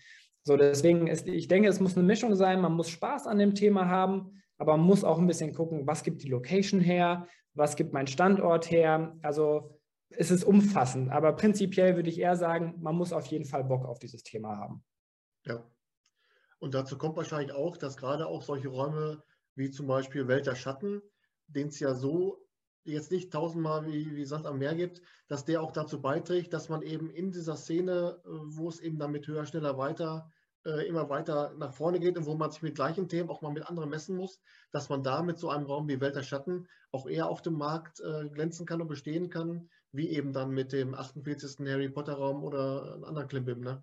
[0.44, 2.60] So, deswegen ist, ich denke, es muss eine Mischung sein.
[2.60, 6.04] Man muss Spaß an dem Thema haben, aber man muss auch ein bisschen gucken, was
[6.04, 9.18] gibt die Location her, was gibt mein Standort her.
[9.20, 9.76] Also
[10.10, 13.84] es ist umfassend, aber prinzipiell würde ich eher sagen, man muss auf jeden Fall Bock
[13.84, 14.84] auf dieses Thema haben.
[15.46, 15.68] Ja.
[16.60, 19.24] Und dazu kommt wahrscheinlich auch, dass gerade auch solche Räume
[19.56, 21.02] wie zum Beispiel Welt der Schatten,
[21.48, 22.46] den es ja so
[22.84, 26.68] jetzt nicht tausendmal wie, wie Sand am Meer gibt, dass der auch dazu beiträgt, dass
[26.68, 30.30] man eben in dieser Szene, äh, wo es eben damit höher, schneller, weiter
[30.64, 33.52] äh, immer weiter nach vorne geht und wo man sich mit gleichen Themen auch mal
[33.52, 36.68] mit anderen messen muss, dass man da mit so einem Raum wie Welt der Schatten
[36.92, 40.72] auch eher auf dem Markt äh, glänzen kann und bestehen kann, wie eben dann mit
[40.72, 41.66] dem 48.
[41.66, 43.82] Harry Potter Raum oder anderen Klimbim, ne?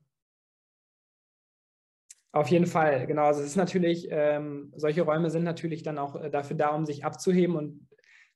[2.31, 3.23] Auf jeden Fall, genau.
[3.25, 6.85] Also es ist natürlich, ähm, solche Räume sind natürlich dann auch äh, dafür da, um
[6.85, 7.87] sich abzuheben und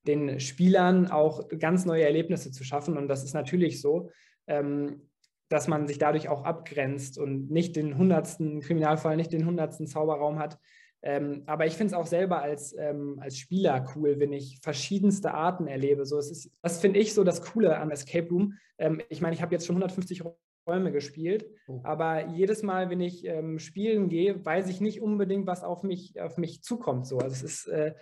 [0.07, 2.97] den Spielern auch ganz neue Erlebnisse zu schaffen.
[2.97, 4.09] Und das ist natürlich so.
[4.47, 5.09] Ähm,
[5.53, 10.39] dass man sich dadurch auch abgrenzt und nicht den hundertsten Kriminalfall, nicht den hundertsten Zauberraum
[10.39, 10.57] hat.
[11.03, 15.31] Ähm, aber ich finde es auch selber als, ähm, als Spieler cool, wenn ich verschiedenste
[15.31, 16.07] Arten erlebe.
[16.07, 18.53] So, es ist, das finde ich so das Coole am Escape Room.
[18.79, 20.23] Ähm, ich meine, ich habe jetzt schon 150
[20.65, 21.81] Räume gespielt, oh.
[21.83, 26.19] aber jedes Mal, wenn ich ähm, spielen gehe, weiß ich nicht unbedingt, was auf mich,
[26.19, 27.05] auf mich zukommt.
[27.05, 27.19] So.
[27.19, 27.93] Also es ist, äh,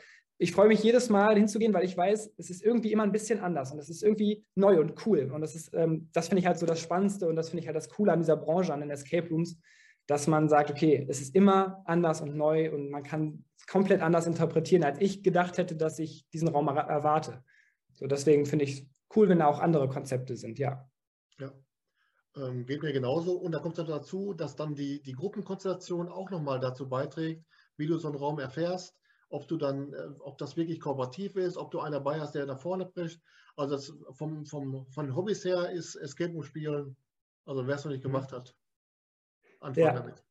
[0.41, 3.41] ich freue mich jedes Mal hinzugehen, weil ich weiß, es ist irgendwie immer ein bisschen
[3.41, 5.29] anders und es ist irgendwie neu und cool.
[5.31, 7.67] Und das ist, ähm, das finde ich halt so das Spannendste und das finde ich
[7.67, 9.59] halt das Coole an dieser Branche, an den Escape Rooms,
[10.07, 14.01] dass man sagt, okay, es ist immer anders und neu und man kann es komplett
[14.01, 17.43] anders interpretieren, als ich gedacht hätte, dass ich diesen Raum er erwarte.
[17.93, 20.89] So deswegen finde ich es cool, wenn da auch andere Konzepte sind, ja.
[21.37, 21.51] Ja.
[22.35, 23.33] Ähm, geht mir genauso.
[23.33, 27.45] Und da kommt es dazu, dass dann die, die Gruppenkonstellation auch nochmal dazu beiträgt,
[27.77, 28.97] wie du so einen Raum erfährst
[29.31, 32.45] ob du dann, äh, ob das wirklich kooperativ ist, ob du einen dabei hast, der
[32.45, 33.21] nach vorne bricht.
[33.55, 36.95] Also das vom, vom, von Hobbys her ist Escape Room Spielen,
[37.45, 38.11] also wer es noch nicht mhm.
[38.11, 38.55] gemacht hat,
[39.59, 39.93] anfangen ja.
[39.93, 40.23] damit.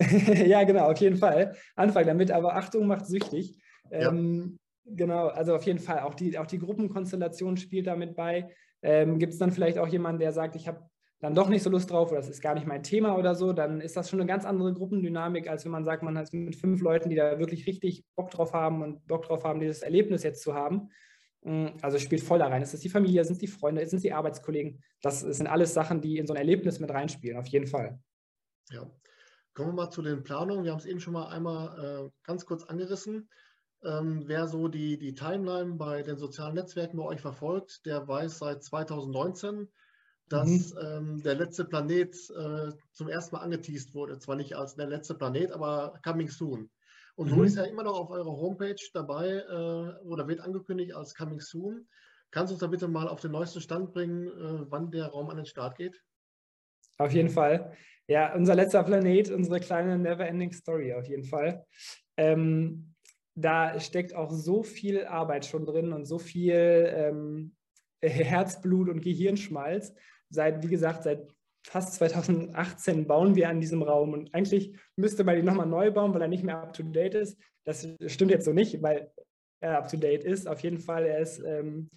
[0.48, 1.54] ja, genau, auf jeden Fall.
[1.76, 3.58] Anfang damit, aber Achtung macht süchtig.
[3.90, 4.08] Ja.
[4.08, 6.00] Ähm, genau, also auf jeden Fall.
[6.00, 8.50] Auch die, auch die Gruppenkonstellation spielt damit bei.
[8.82, 10.88] Ähm, Gibt es dann vielleicht auch jemanden, der sagt, ich habe
[11.20, 13.52] dann doch nicht so Lust drauf oder das ist gar nicht mein Thema oder so,
[13.52, 16.56] dann ist das schon eine ganz andere Gruppendynamik, als wenn man sagt, man hat mit
[16.56, 20.22] fünf Leuten, die da wirklich richtig Bock drauf haben und Bock drauf haben, dieses Erlebnis
[20.22, 20.88] jetzt zu haben.
[21.42, 22.62] Mm, also spielt voll da rein.
[22.62, 24.82] Ist es die Familie, sind es die Freunde, sind es die Arbeitskollegen?
[25.02, 27.98] Das sind alles Sachen, die in so ein Erlebnis mit reinspielen, auf jeden Fall.
[28.70, 28.90] Ja.
[29.52, 30.64] Kommen wir mal zu den Planungen.
[30.64, 33.28] Wir haben es eben schon mal einmal äh, ganz kurz angerissen.
[33.82, 38.38] Ähm, wer so die, die Timeline bei den sozialen Netzwerken bei euch verfolgt, der weiß
[38.38, 39.68] seit 2019,
[40.30, 40.80] dass mhm.
[40.80, 44.18] ähm, der letzte Planet äh, zum ersten Mal angeteased wurde.
[44.18, 46.70] Zwar nicht als der letzte Planet, aber coming soon.
[47.16, 47.34] Und mhm.
[47.34, 51.40] so ist ja immer noch auf eurer Homepage dabei äh, oder wird angekündigt als coming
[51.40, 51.88] soon.
[52.30, 55.30] Kannst du uns da bitte mal auf den neuesten Stand bringen, äh, wann der Raum
[55.30, 56.00] an den Start geht?
[56.98, 57.76] Auf jeden Fall.
[58.06, 61.64] Ja, unser letzter Planet, unsere kleine Never-Ending Story auf jeden Fall.
[62.16, 62.94] Ähm,
[63.34, 67.56] da steckt auch so viel Arbeit schon drin und so viel ähm,
[68.02, 69.92] Herzblut und Gehirnschmalz
[70.30, 71.28] seit, wie gesagt, seit
[71.62, 76.14] fast 2018 bauen wir an diesem Raum und eigentlich müsste man ihn nochmal neu bauen,
[76.14, 77.38] weil er nicht mehr up-to-date ist.
[77.64, 79.12] Das stimmt jetzt so nicht, weil
[79.60, 80.48] er up-to-date ist.
[80.48, 81.90] Auf jeden Fall, er ist ähm,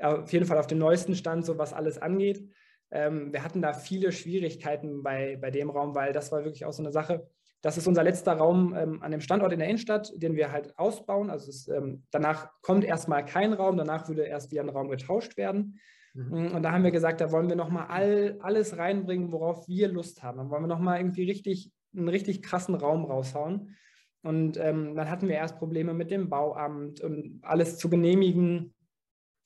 [0.00, 2.48] auf jeden Fall auf dem neuesten Stand, so was alles angeht.
[2.90, 6.72] Ähm, wir hatten da viele Schwierigkeiten bei, bei dem Raum, weil das war wirklich auch
[6.72, 7.28] so eine Sache.
[7.60, 10.78] das ist unser letzter Raum ähm, an dem Standort in der Innenstadt, den wir halt
[10.78, 11.28] ausbauen.
[11.28, 15.36] Also es, ähm, danach kommt erstmal kein Raum, danach würde erst wieder ein Raum getauscht
[15.36, 15.80] werden.
[16.14, 16.52] Mhm.
[16.52, 20.22] Und da haben wir gesagt, da wollen wir nochmal all, alles reinbringen, worauf wir Lust
[20.22, 20.38] haben.
[20.38, 23.76] Dann wollen wir nochmal irgendwie richtig, einen richtig krassen Raum raushauen.
[24.22, 28.74] Und ähm, dann hatten wir erst Probleme mit dem Bauamt und alles zu genehmigen.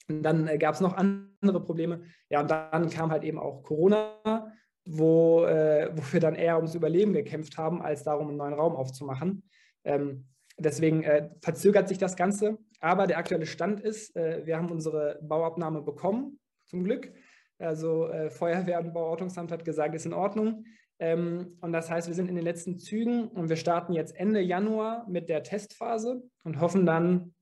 [0.09, 2.03] Und dann äh, gab es noch andere Probleme.
[2.31, 4.53] Ja, und dann kam halt eben auch Corona
[4.85, 8.75] wo, äh, wo wir dann eher ums Überleben gekämpft haben, als darum, einen neuen Raum
[8.75, 9.43] aufzumachen.
[9.85, 10.27] Ähm,
[10.59, 12.59] deswegen äh, verzögert sich das Ganze.
[12.81, 16.41] Aber der aktuelle Stand ist, äh, wir haben unsere Bauabnahme bekommen,
[16.73, 17.13] zum Glück.
[17.59, 20.65] Also äh, Feuerwehr und Bauordnungsamt hat gesagt, ist in Ordnung.
[20.99, 24.41] Ähm, und das heißt, wir sind in den letzten Zügen und wir starten jetzt Ende
[24.41, 27.35] Januar mit der Testphase und hoffen dann,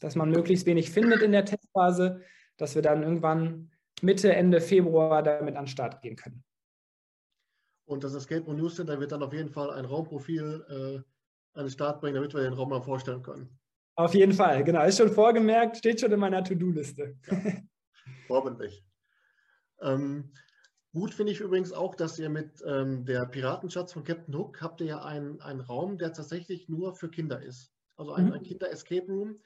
[0.00, 2.20] dass man möglichst wenig findet in der Testphase,
[2.58, 3.70] dass wir dann irgendwann
[4.02, 6.44] Mitte, Ende Februar damit an den Start gehen können.
[7.86, 11.66] Und das Escape Room News Center wird dann auf jeden Fall ein Raumprofil äh, an
[11.66, 13.58] den Start bringen, damit wir den Raum mal vorstellen können.
[13.96, 14.84] Auf jeden Fall, genau.
[14.84, 17.16] Ist schon vorgemerkt, steht schon in meiner To-Do-Liste.
[17.30, 17.36] Ja,
[18.26, 18.84] vorbildlich.
[19.80, 20.32] Ähm,
[20.92, 24.80] gut finde ich übrigens auch, dass ihr mit ähm, der Piratenschatz von Captain Hook habt
[24.80, 27.72] ihr ja einen, einen Raum, der tatsächlich nur für Kinder ist.
[27.96, 28.32] Also ein, mhm.
[28.32, 29.40] ein Kinder-Escape Room.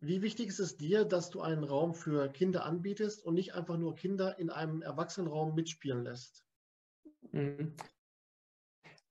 [0.00, 3.76] Wie wichtig ist es dir, dass du einen Raum für Kinder anbietest und nicht einfach
[3.76, 6.44] nur Kinder in einem Erwachsenenraum mitspielen lässt?
[7.32, 7.76] Mhm.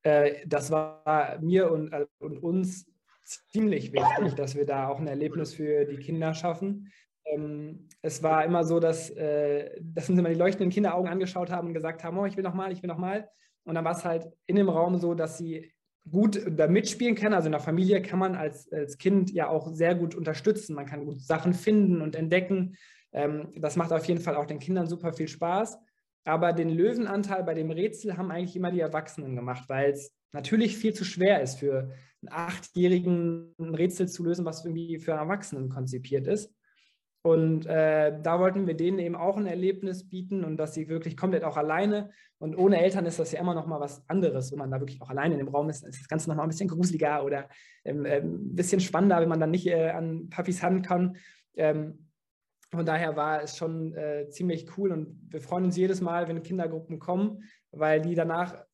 [0.02, 2.86] Äh, das war mir und, äh, und uns
[3.24, 6.92] ziemlich wichtig, dass wir da auch ein Erlebnis für die Kinder schaffen.
[7.24, 11.68] Ähm, es war immer so, dass, äh, dass uns immer die leuchtenden Kinderaugen angeschaut haben
[11.68, 13.28] und gesagt haben, oh, ich will nochmal, ich will nochmal.
[13.64, 15.72] Und dann war es halt in dem Raum so, dass sie
[16.10, 17.34] gut da mitspielen können.
[17.34, 20.74] Also in der Familie kann man als, als Kind ja auch sehr gut unterstützen.
[20.74, 22.76] Man kann gut Sachen finden und entdecken.
[23.12, 25.78] Ähm, das macht auf jeden Fall auch den Kindern super viel Spaß.
[26.24, 30.76] Aber den Löwenanteil bei dem Rätsel haben eigentlich immer die Erwachsenen gemacht, weil es natürlich
[30.76, 35.28] viel zu schwer ist für einen Achtjährigen ein Rätsel zu lösen, was irgendwie für einen
[35.28, 36.52] Erwachsenen konzipiert ist.
[37.22, 41.16] Und äh, da wollten wir denen eben auch ein Erlebnis bieten und dass sie wirklich
[41.16, 44.58] komplett auch alleine und ohne Eltern ist das ja immer noch mal was anderes, wenn
[44.58, 46.48] man da wirklich auch alleine in dem Raum ist, ist das Ganze noch mal ein
[46.48, 47.50] bisschen gruseliger oder
[47.84, 51.18] ähm, äh, ein bisschen spannender, wenn man dann nicht äh, an Papis Hand kann.
[51.54, 52.06] Ähm,
[52.70, 56.42] von daher war es schon äh, ziemlich cool und wir freuen uns jedes Mal, wenn
[56.42, 58.64] Kindergruppen kommen, weil die danach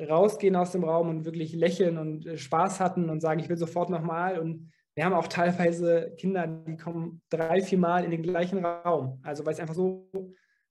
[0.00, 3.58] rausgehen aus dem Raum und wirklich lächeln und äh, Spaß hatten und sagen, ich will
[3.58, 4.38] sofort nochmal.
[4.38, 9.20] Und wir haben auch teilweise Kinder, die kommen drei, vier Mal in den gleichen Raum.
[9.22, 10.10] Also weil sie es einfach so,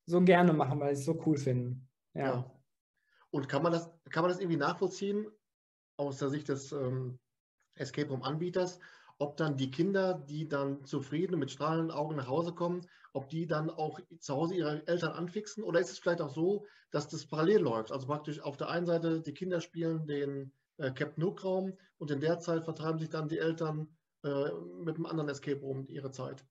[0.05, 1.87] so gerne machen, weil sie es so cool finden.
[2.13, 2.25] Ja.
[2.25, 2.51] ja.
[3.31, 5.27] Und kann man, das, kann man das irgendwie nachvollziehen
[5.97, 7.19] aus der Sicht des ähm,
[7.75, 8.79] Escape Room Anbieters?
[9.19, 13.29] ob dann die Kinder, die dann zufrieden und mit strahlenden Augen nach Hause kommen, ob
[13.29, 17.09] die dann auch zu Hause ihre Eltern anfixen oder ist es vielleicht auch so, dass
[17.09, 17.91] das parallel läuft?
[17.91, 22.11] Also praktisch auf der einen Seite die Kinder spielen den äh, Captain Hook Raum und
[22.11, 23.89] in der Zeit vertreiben sich dann die Eltern
[24.23, 24.51] äh,
[24.83, 26.45] mit einem anderen Escape Room ihre Zeit.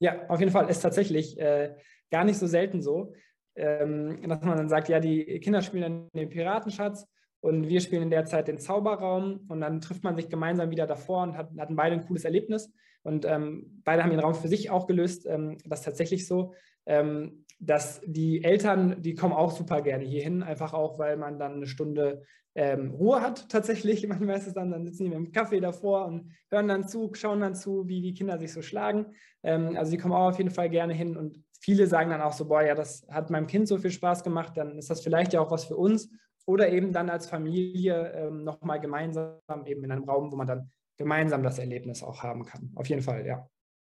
[0.00, 1.74] Ja, auf jeden Fall ist tatsächlich äh,
[2.10, 3.12] gar nicht so selten so,
[3.54, 7.06] ähm, dass man dann sagt, ja, die Kinder spielen dann den Piratenschatz
[7.40, 10.86] und wir spielen in der Zeit den Zauberraum und dann trifft man sich gemeinsam wieder
[10.86, 12.72] davor und hat, hatten beide ein cooles Erlebnis.
[13.02, 15.26] Und ähm, beide haben den Raum für sich auch gelöst.
[15.26, 16.54] Ähm, das ist tatsächlich so,
[16.86, 21.54] ähm, dass die Eltern, die kommen auch super gerne hierhin, einfach auch, weil man dann
[21.54, 22.22] eine Stunde
[22.54, 24.06] ähm, Ruhe hat tatsächlich.
[24.08, 27.10] Manchmal ist es dann, dann sitzen die mit dem Kaffee davor und hören dann zu,
[27.14, 29.06] schauen dann zu, wie die Kinder sich so schlagen.
[29.42, 32.32] Ähm, also die kommen auch auf jeden Fall gerne hin und viele sagen dann auch
[32.32, 35.32] so, boah, ja, das hat meinem Kind so viel Spaß gemacht, dann ist das vielleicht
[35.32, 36.10] ja auch was für uns
[36.46, 40.70] oder eben dann als Familie ähm, nochmal gemeinsam eben in einem Raum, wo man dann
[41.00, 42.70] gemeinsam das Erlebnis auch haben kann.
[42.74, 43.48] Auf jeden Fall, ja.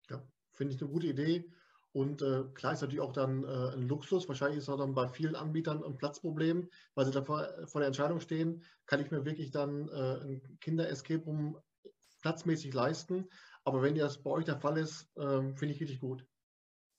[0.09, 1.51] Ja, finde ich eine gute Idee.
[1.91, 4.29] Und äh, klar ist natürlich auch dann äh, ein Luxus.
[4.29, 7.87] Wahrscheinlich ist auch dann bei vielen Anbietern ein Platzproblem, weil sie da vor, vor der
[7.87, 11.57] Entscheidung stehen, kann ich mir wirklich dann äh, ein Kinder-Escape Room
[12.21, 13.27] platzmäßig leisten.
[13.65, 16.25] Aber wenn das bei euch der Fall ist, ähm, finde ich richtig gut.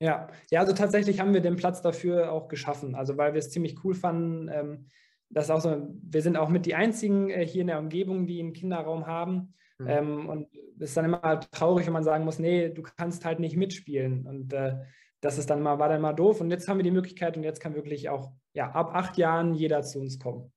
[0.00, 2.94] Ja, ja, also tatsächlich haben wir den Platz dafür auch geschaffen.
[2.94, 4.48] Also weil wir es ziemlich cool fanden.
[4.48, 4.86] Ähm,
[5.30, 8.26] das ist auch so, wir sind auch mit die einzigen äh, hier in der Umgebung,
[8.26, 9.54] die einen Kinderraum haben.
[9.78, 9.88] Mhm.
[9.88, 13.40] Ähm, und es ist dann immer traurig, wenn man sagen muss, nee, du kannst halt
[13.40, 14.26] nicht mitspielen.
[14.26, 14.76] Und äh,
[15.20, 16.40] das ist dann mal, war dann mal doof.
[16.40, 19.54] Und jetzt haben wir die Möglichkeit und jetzt kann wirklich auch ja, ab acht Jahren
[19.54, 20.52] jeder zu uns kommen.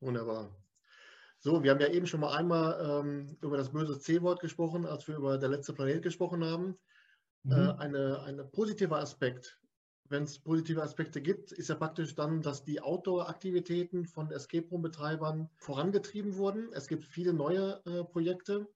[0.00, 0.54] Wunderbar.
[1.40, 5.06] So, wir haben ja eben schon mal einmal ähm, über das böse C-Wort gesprochen, als
[5.06, 6.76] wir über der letzte Planet gesprochen haben.
[7.44, 7.52] Mhm.
[7.52, 9.60] Äh, eine, ein positiver Aspekt
[10.10, 15.50] wenn es positive Aspekte gibt, ist ja praktisch dann, dass die Outdoor-Aktivitäten von Escape Room-Betreibern
[15.56, 16.68] vorangetrieben wurden.
[16.72, 18.66] Es gibt viele neue äh, Projekte.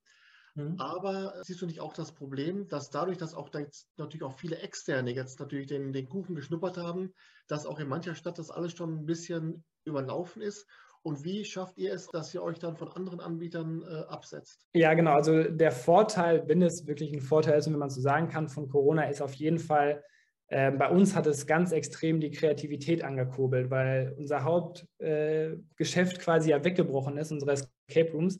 [0.54, 0.78] Mhm.
[0.78, 4.38] Aber siehst du nicht auch das Problem, dass dadurch, dass auch da jetzt natürlich auch
[4.38, 7.14] viele Externe jetzt natürlich den, den Kuchen geschnuppert haben,
[7.48, 10.66] dass auch in mancher Stadt das alles schon ein bisschen überlaufen ist
[11.04, 14.68] Und wie schafft ihr es, dass ihr euch dann von anderen Anbietern äh, absetzt?
[14.72, 15.14] Ja, genau.
[15.14, 18.48] Also der Vorteil, wenn es wirklich ein Vorteil ist und wenn man so sagen kann,
[18.48, 20.04] von Corona ist auf jeden Fall,
[20.52, 26.62] bei uns hat es ganz extrem die Kreativität angekurbelt, weil unser Hauptgeschäft äh, quasi ja
[26.62, 28.38] weggebrochen ist, unsere Escape Rooms.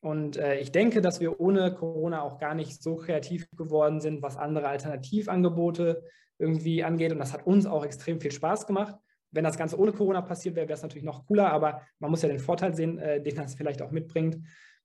[0.00, 4.22] Und äh, ich denke, dass wir ohne Corona auch gar nicht so kreativ geworden sind,
[4.22, 6.04] was andere Alternativangebote
[6.38, 7.10] irgendwie angeht.
[7.12, 8.94] Und das hat uns auch extrem viel Spaß gemacht.
[9.32, 12.22] Wenn das Ganze ohne Corona passiert wäre, wäre es natürlich noch cooler, aber man muss
[12.22, 14.38] ja den Vorteil sehen, äh, den das vielleicht auch mitbringt.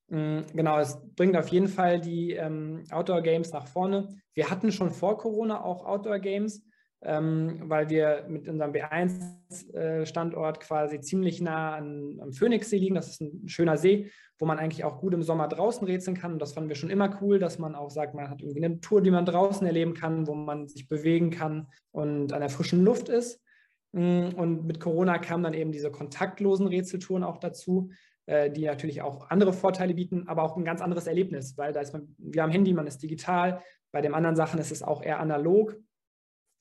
[0.09, 4.09] Mhm, genau, es bringt auf jeden Fall die ähm, Outdoor-Games nach vorne.
[4.33, 6.65] Wir hatten schon vor Corona auch Outdoor-Games,
[7.03, 12.95] ähm, weil wir mit unserem B1-Standort äh, quasi ziemlich nah an, am Phoenixsee liegen.
[12.95, 16.33] Das ist ein schöner See, wo man eigentlich auch gut im Sommer draußen rätseln kann.
[16.33, 18.79] Und das fanden wir schon immer cool, dass man auch sagt, man hat irgendwie eine
[18.79, 22.83] Tour, die man draußen erleben kann, wo man sich bewegen kann und an der frischen
[22.83, 23.41] Luft ist.
[23.93, 27.91] Mm, und mit Corona kamen dann eben diese kontaktlosen Rätseltouren auch dazu,
[28.25, 31.91] die natürlich auch andere Vorteile bieten, aber auch ein ganz anderes Erlebnis, weil da ist
[31.91, 33.61] man, wir am Handy, man ist digital.
[33.91, 35.75] Bei den anderen Sachen ist es auch eher analog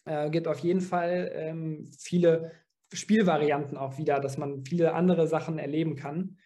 [0.05, 2.53] äh, gibt auf jeden Fall ähm, viele
[2.93, 6.39] Spielvarianten auch wieder, dass man viele andere Sachen erleben kann.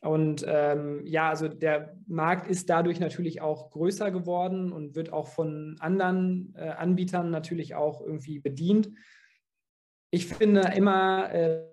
[0.00, 5.26] Und ähm, ja, also der Markt ist dadurch natürlich auch größer geworden und wird auch
[5.26, 8.90] von anderen äh, Anbietern natürlich auch irgendwie bedient.
[10.10, 11.64] Ich finde immer, äh,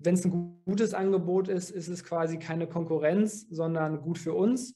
[0.00, 4.74] wenn es ein gutes Angebot ist, ist es quasi keine Konkurrenz, sondern gut für uns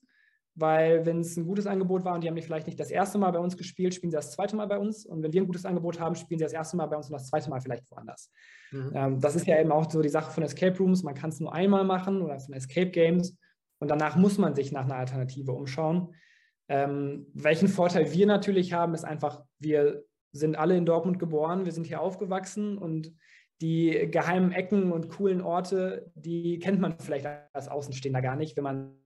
[0.57, 3.33] weil wenn es ein gutes Angebot war und die haben vielleicht nicht das erste Mal
[3.33, 5.05] bei uns gespielt, spielen sie das zweite Mal bei uns.
[5.05, 7.15] Und wenn wir ein gutes Angebot haben, spielen sie das erste Mal bei uns und
[7.15, 8.31] das zweite Mal vielleicht woanders.
[8.71, 8.93] Mhm.
[8.95, 11.03] Ähm, das ist ja eben auch so die Sache von Escape Rooms.
[11.03, 13.37] Man kann es nur einmal machen oder von Escape Games
[13.81, 16.15] und danach muss man sich nach einer Alternative umschauen.
[16.69, 21.73] Ähm, welchen Vorteil wir natürlich haben, ist einfach, wir sind alle in Dortmund geboren, wir
[21.73, 23.13] sind hier aufgewachsen und
[23.61, 28.64] die geheimen Ecken und coolen Orte, die kennt man vielleicht als Außenstehender gar nicht, wenn
[28.64, 28.99] man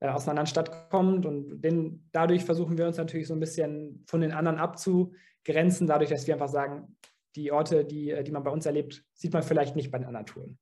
[0.00, 1.26] äh, aus einer anderen Stadt kommt.
[1.26, 6.10] Und den, dadurch versuchen wir uns natürlich so ein bisschen von den anderen abzugrenzen, dadurch,
[6.10, 6.96] dass wir einfach sagen,
[7.36, 10.06] die Orte, die, äh, die man bei uns erlebt, sieht man vielleicht nicht bei den
[10.06, 10.58] anderen Touren.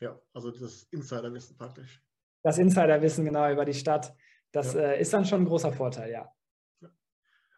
[0.00, 2.02] Ja, also das Insiderwissen praktisch.
[2.42, 4.14] Das Insiderwissen genau über die Stadt,
[4.52, 4.80] das ja.
[4.80, 6.30] äh, ist dann schon ein großer Vorteil, ja.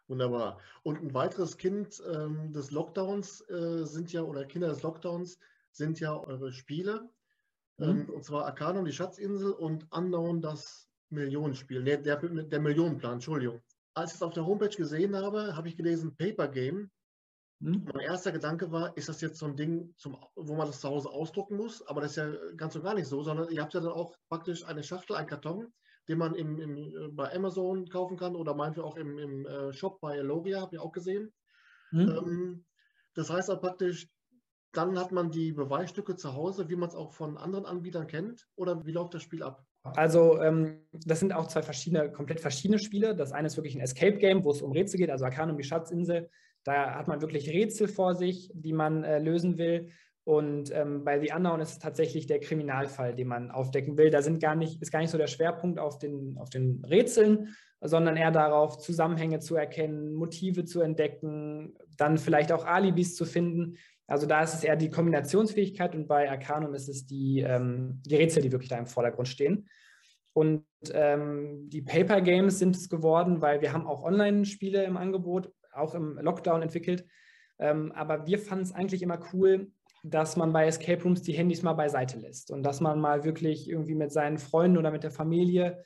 [0.07, 0.59] Wunderbar.
[0.83, 5.37] Und ein weiteres Kind ähm, des Lockdowns äh, sind ja, oder Kinder des Lockdowns
[5.71, 7.09] sind ja eure Spiele.
[7.77, 7.85] Mhm.
[7.85, 11.83] Ähm, und zwar Arcanum, die Schatzinsel und Unknown, das Millionenspiel.
[11.83, 13.61] Nee, der, der Millionenplan, Entschuldigung.
[13.93, 16.89] Als ich es auf der Homepage gesehen habe, habe ich gelesen Paper Game.
[17.59, 17.85] Mhm.
[17.91, 20.89] Mein erster Gedanke war, ist das jetzt so ein Ding, zum, wo man das zu
[20.89, 21.85] Hause ausdrucken muss?
[21.87, 24.15] Aber das ist ja ganz und gar nicht so, sondern ihr habt ja dann auch
[24.29, 25.73] praktisch eine Schachtel, einen Karton,
[26.07, 29.73] den man im, im, äh, bei Amazon kaufen kann oder meinetwegen auch im, im äh,
[29.73, 31.33] Shop bei Logia, habe ich auch gesehen.
[31.91, 31.99] Mhm.
[31.99, 32.65] Ähm,
[33.15, 34.07] das heißt auch praktisch,
[34.73, 38.47] dann hat man die Beweisstücke zu Hause, wie man es auch von anderen Anbietern kennt?
[38.55, 39.65] Oder wie läuft das Spiel ab?
[39.95, 43.15] Also ähm, das sind auch zwei verschiedene, komplett verschiedene Spiele.
[43.15, 46.29] Das eine ist wirklich ein Escape-Game, wo es um Rätsel geht, also Arcanum, die Schatzinsel.
[46.63, 49.89] Da hat man wirklich Rätsel vor sich, die man äh, lösen will.
[50.27, 54.09] Und ähm, bei The Unknown ist es tatsächlich der Kriminalfall, den man aufdecken will.
[54.09, 57.55] Da sind gar nicht, ist gar nicht so der Schwerpunkt auf den, auf den Rätseln,
[57.79, 63.77] sondern eher darauf, Zusammenhänge zu erkennen, Motive zu entdecken, dann vielleicht auch Alibis zu finden.
[64.05, 68.17] Also da ist es eher die Kombinationsfähigkeit und bei Arcanum ist es die, ähm, die
[68.17, 69.69] Rätsel, die wirklich da im Vordergrund stehen.
[70.33, 75.53] Und ähm, die Paper Games sind es geworden, weil wir haben auch Online-Spiele im Angebot,
[75.71, 77.05] auch im Lockdown entwickelt.
[77.59, 79.71] Ähm, aber wir fanden es eigentlich immer cool,
[80.03, 83.69] dass man bei Escape Rooms die Handys mal beiseite lässt und dass man mal wirklich
[83.69, 85.83] irgendwie mit seinen Freunden oder mit der Familie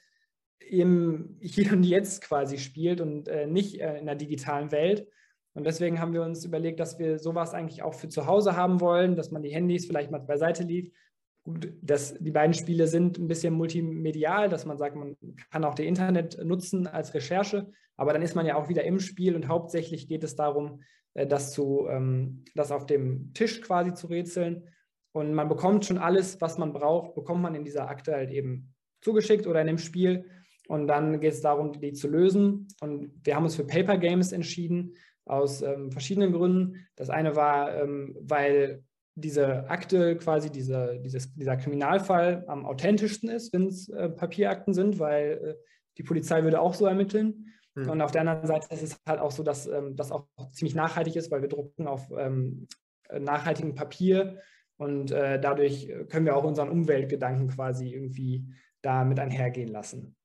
[0.60, 5.08] im Hier und Jetzt quasi spielt und äh, nicht äh, in der digitalen Welt.
[5.54, 8.80] Und deswegen haben wir uns überlegt, dass wir sowas eigentlich auch für zu Hause haben
[8.80, 10.95] wollen, dass man die Handys vielleicht mal beiseite liegt.
[11.43, 15.17] Gut, dass die beiden Spiele sind ein bisschen multimedial, dass man sagt, man
[15.50, 19.00] kann auch das Internet nutzen als Recherche, aber dann ist man ja auch wieder im
[19.00, 20.82] Spiel und hauptsächlich geht es darum,
[21.13, 24.69] das, zu, ähm, das auf dem Tisch quasi zu rätseln.
[25.13, 28.74] Und man bekommt schon alles, was man braucht, bekommt man in dieser Akte halt eben
[29.02, 30.26] zugeschickt oder in dem Spiel.
[30.67, 32.67] Und dann geht es darum, die zu lösen.
[32.80, 34.95] Und wir haben uns für Paper Games entschieden,
[35.26, 36.88] aus ähm, verschiedenen Gründen.
[36.95, 38.84] Das eine war, ähm, weil
[39.16, 44.99] diese Akte quasi, diese, dieses, dieser Kriminalfall am authentischsten ist, wenn es äh, Papierakten sind,
[44.99, 45.55] weil äh,
[45.97, 47.47] die Polizei würde auch so ermitteln.
[47.76, 47.89] Mhm.
[47.89, 50.76] Und auf der anderen Seite ist es halt auch so, dass ähm, das auch ziemlich
[50.76, 52.67] nachhaltig ist, weil wir drucken auf ähm,
[53.11, 54.39] nachhaltigem Papier
[54.78, 58.47] und äh, dadurch können wir auch unseren Umweltgedanken quasi irgendwie
[58.82, 60.15] da mit einhergehen lassen.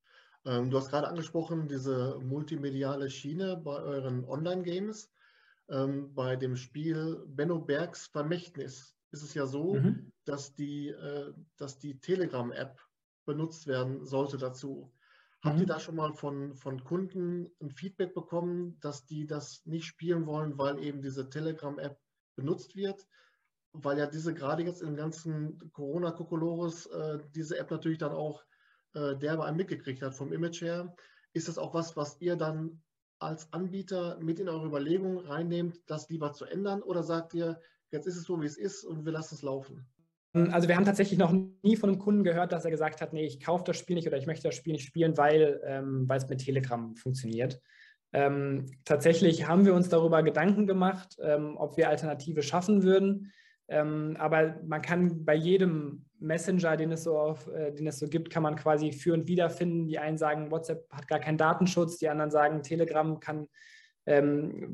[0.47, 5.13] Ähm, du hast gerade angesprochen, diese multimediale Schiene bei euren Online-Games.
[5.69, 8.97] Ähm, bei dem Spiel Benno Bergs Vermächtnis.
[9.11, 10.13] ist es ja so, mhm.
[10.25, 11.33] dass die, äh,
[11.83, 12.81] die Telegram-App
[13.27, 14.93] benutzt werden sollte dazu.
[15.43, 19.85] Habt ihr da schon mal von, von Kunden ein Feedback bekommen, dass die das nicht
[19.85, 21.99] spielen wollen, weil eben diese Telegram-App
[22.37, 23.07] benutzt wird?
[23.73, 28.43] Weil ja diese gerade jetzt im ganzen Corona-Kokolores äh, diese App natürlich dann auch
[28.95, 30.95] äh, derbe einen mitgekriegt hat vom Image her.
[31.33, 32.83] Ist das auch was, was ihr dann
[33.19, 36.83] als Anbieter mit in eure Überlegungen reinnehmt, das lieber zu ändern?
[36.83, 37.61] Oder sagt ihr,
[37.91, 39.87] jetzt ist es so, wie es ist und wir lassen es laufen?
[40.53, 41.33] Also wir haben tatsächlich noch
[41.63, 44.07] nie von einem Kunden gehört, dass er gesagt hat, nee, ich kaufe das Spiel nicht
[44.07, 47.61] oder ich möchte das Spiel nicht spielen, weil, ähm, es mit Telegram funktioniert.
[48.13, 53.33] Ähm, tatsächlich haben wir uns darüber Gedanken gemacht, ähm, ob wir Alternative schaffen würden.
[53.69, 58.07] Ähm, aber man kann bei jedem Messenger, den es, so auf, äh, den es so
[58.07, 59.87] gibt, kann man quasi für und wieder finden.
[59.87, 63.49] Die einen sagen, WhatsApp hat gar keinen Datenschutz, die anderen sagen, Telegram kann ähm,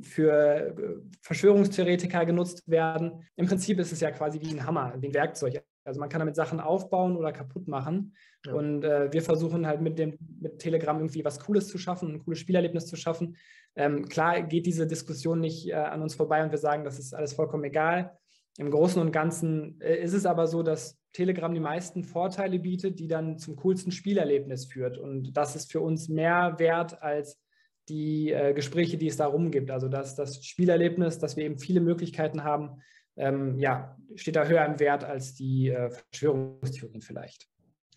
[0.02, 0.74] für äh,
[1.22, 3.24] Verschwörungstheoretiker genutzt werden.
[3.36, 5.62] Im Prinzip ist es ja quasi wie ein Hammer, wie ein Werkzeug.
[5.84, 8.14] Also man kann damit Sachen aufbauen oder kaputt machen.
[8.46, 8.52] Ja.
[8.52, 12.18] Und äh, wir versuchen halt mit dem mit Telegram irgendwie was Cooles zu schaffen, ein
[12.18, 13.36] cooles Spielerlebnis zu schaffen.
[13.74, 17.14] Ähm, klar geht diese Diskussion nicht äh, an uns vorbei und wir sagen, das ist
[17.14, 18.16] alles vollkommen egal.
[18.58, 22.98] Im Großen und Ganzen äh, ist es aber so, dass Telegram die meisten Vorteile bietet,
[22.98, 24.98] die dann zum coolsten Spielerlebnis führt.
[24.98, 27.41] Und das ist für uns mehr wert als
[27.88, 29.70] die äh, Gespräche, die es darum gibt.
[29.70, 32.82] Also dass das Spielerlebnis, dass wir eben viele Möglichkeiten haben,
[33.16, 37.48] ähm, ja, steht da höher im Wert als die äh, Verschwörungstheorien vielleicht.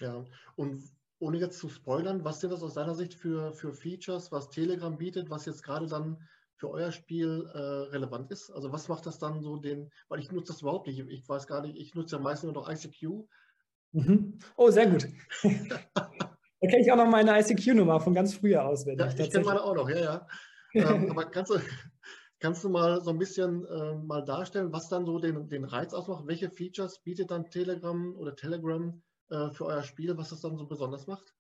[0.02, 0.26] Ja,
[0.56, 0.84] und
[1.20, 4.98] ohne jetzt zu spoilern, was sind das aus deiner Sicht für, für Features, was Telegram
[4.98, 6.18] bietet, was jetzt gerade dann
[6.58, 8.50] für euer Spiel äh, relevant ist?
[8.52, 11.48] Also was macht das dann so den, weil ich nutze das überhaupt nicht, ich weiß
[11.48, 13.26] gar nicht, ich nutze ja meistens nur noch ICQ.
[13.94, 14.40] Mhm.
[14.58, 15.08] Oh, sehr gut.
[16.66, 19.06] Da kenne ich auch noch meine ICQ-Nummer von ganz früher auswendig.
[19.06, 20.28] Ja, ich kenne meine auch noch, ja, ja.
[20.74, 21.60] ähm, aber kannst du,
[22.40, 25.94] kannst du mal so ein bisschen äh, mal darstellen, was dann so den, den Reiz
[25.94, 26.26] ausmacht?
[26.26, 29.00] Welche Features bietet dann Telegram oder Telegram
[29.30, 31.36] äh, für euer Spiel, was das dann so besonders macht?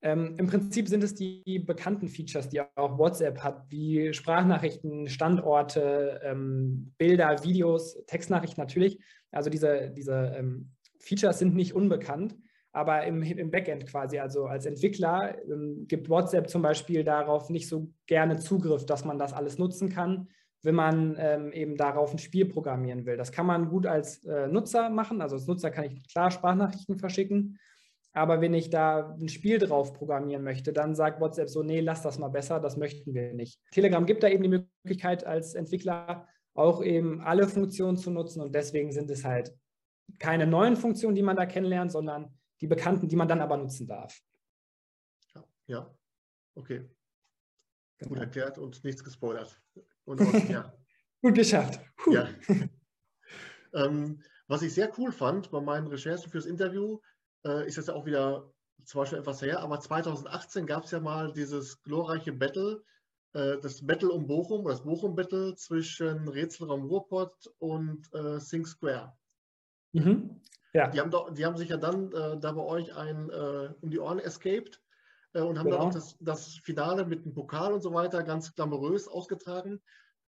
[0.00, 6.18] Ähm, Im Prinzip sind es die bekannten Features, die auch WhatsApp hat, wie Sprachnachrichten, Standorte,
[6.24, 8.98] ähm, Bilder, Videos, Textnachrichten natürlich.
[9.32, 12.36] Also diese, diese ähm, Features sind nicht unbekannt
[12.78, 17.68] aber im, im Backend quasi, also als Entwickler, ähm, gibt WhatsApp zum Beispiel darauf nicht
[17.68, 20.28] so gerne Zugriff, dass man das alles nutzen kann,
[20.62, 23.16] wenn man ähm, eben darauf ein Spiel programmieren will.
[23.16, 26.98] Das kann man gut als äh, Nutzer machen, also als Nutzer kann ich klar Sprachnachrichten
[26.98, 27.58] verschicken,
[28.12, 32.02] aber wenn ich da ein Spiel drauf programmieren möchte, dann sagt WhatsApp so, nee, lass
[32.02, 33.60] das mal besser, das möchten wir nicht.
[33.72, 38.54] Telegram gibt da eben die Möglichkeit als Entwickler auch eben alle Funktionen zu nutzen und
[38.54, 39.52] deswegen sind es halt
[40.20, 43.86] keine neuen Funktionen, die man da kennenlernt, sondern die bekannten, die man dann aber nutzen
[43.86, 44.20] darf.
[45.34, 45.98] Ja, ja.
[46.54, 46.88] okay.
[47.98, 48.10] Genau.
[48.10, 49.60] Gut erklärt und nichts gespoilert.
[50.04, 50.72] Und ja.
[51.20, 51.80] Gut geschafft.
[52.10, 52.28] Ja.
[53.74, 57.00] ähm, was ich sehr cool fand bei meinen Recherchen fürs Interview,
[57.44, 58.52] äh, ist jetzt auch wieder
[58.84, 62.82] zwar schon etwas her, aber 2018 gab es ja mal dieses glorreiche Battle,
[63.32, 69.16] äh, das Battle um Bochum, das Bochum-Battle zwischen Rätselraum Ruhrpott und äh, Think Square.
[69.92, 70.40] Mhm.
[70.74, 70.88] Ja.
[70.88, 73.90] Die, haben doch, die haben sich ja dann äh, da bei euch ein, äh, um
[73.90, 74.80] die Ohren escaped
[75.32, 75.78] äh, und haben genau.
[75.78, 79.80] dann auch das, das Finale mit dem Pokal und so weiter ganz glamourös ausgetragen.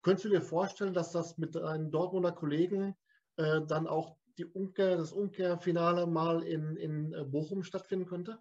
[0.03, 2.95] Könntest du dir vorstellen, dass das mit deinen Dortmunder Kollegen
[3.37, 8.39] äh, dann auch die Umkehr, das Umkehrfinale mal in, in äh, Bochum stattfinden könnte?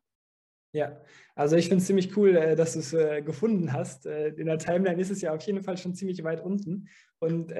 [0.73, 1.01] Ja,
[1.35, 4.05] also ich finde es ziemlich cool, äh, dass du es gefunden hast.
[4.05, 6.89] in der Timeline ist es ja auf jeden Fall schon ziemlich weit unten.
[7.19, 7.53] Und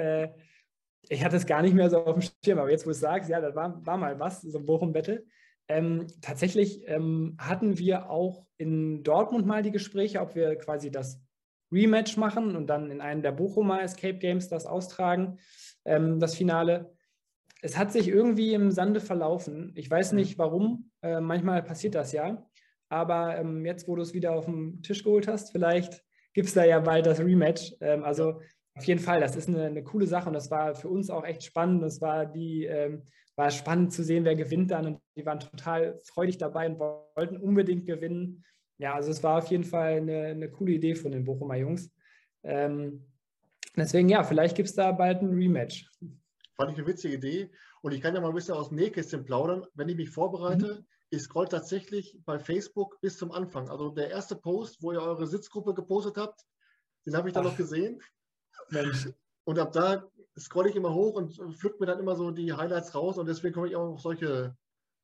[1.10, 3.00] ich hatte es gar nicht mehr so auf dem Schirm, aber jetzt, wo du es
[3.00, 5.26] sagst, ja, das war, war mal was, so ein Bochum-Battle.
[5.68, 11.22] Ähm, tatsächlich ähm, hatten wir auch in Dortmund mal die Gespräche, ob wir quasi das
[11.72, 15.40] Rematch machen und dann in einem der Bochumer Escape Games das austragen,
[15.84, 16.94] ähm, das Finale.
[17.62, 19.72] Es hat sich irgendwie im Sande verlaufen.
[19.76, 20.20] Ich weiß mhm.
[20.20, 20.92] nicht warum.
[21.02, 22.48] Äh, manchmal passiert das ja.
[22.90, 26.04] Aber ähm, jetzt, wo du es wieder auf den Tisch geholt hast, vielleicht
[26.34, 27.76] gibt es da ja bald das Rematch.
[27.82, 28.42] Ähm, also
[28.76, 31.24] auf jeden Fall, das ist eine, eine, coole Sache und das war für uns auch
[31.24, 31.82] echt spannend.
[31.84, 33.04] Es war, die, ähm,
[33.36, 37.38] war spannend zu sehen, wer gewinnt dann und die waren total freudig dabei und wollten
[37.38, 38.44] unbedingt gewinnen.
[38.78, 41.90] Ja, also es war auf jeden Fall eine, eine coole Idee von den Bochumer Jungs.
[42.44, 43.06] Ähm,
[43.78, 45.90] deswegen, ja, vielleicht gibt es da bald ein Rematch.
[46.56, 47.52] Fand ich eine witzige Idee
[47.82, 49.66] und ich kann ja mal ein bisschen aus dem Nähkästchen plaudern.
[49.74, 50.86] Wenn ich mich vorbereite, mhm.
[51.12, 53.70] ich scroll tatsächlich bei Facebook bis zum Anfang.
[53.70, 56.42] Also der erste Post, wo ihr eure Sitzgruppe gepostet habt,
[57.06, 58.02] den habe ich dann noch gesehen.
[58.70, 59.10] Mensch.
[59.44, 60.04] Und ab da
[60.38, 63.54] scrolle ich immer hoch und pflücke mir dann immer so die Highlights raus und deswegen
[63.54, 64.56] komme ich auch auf solche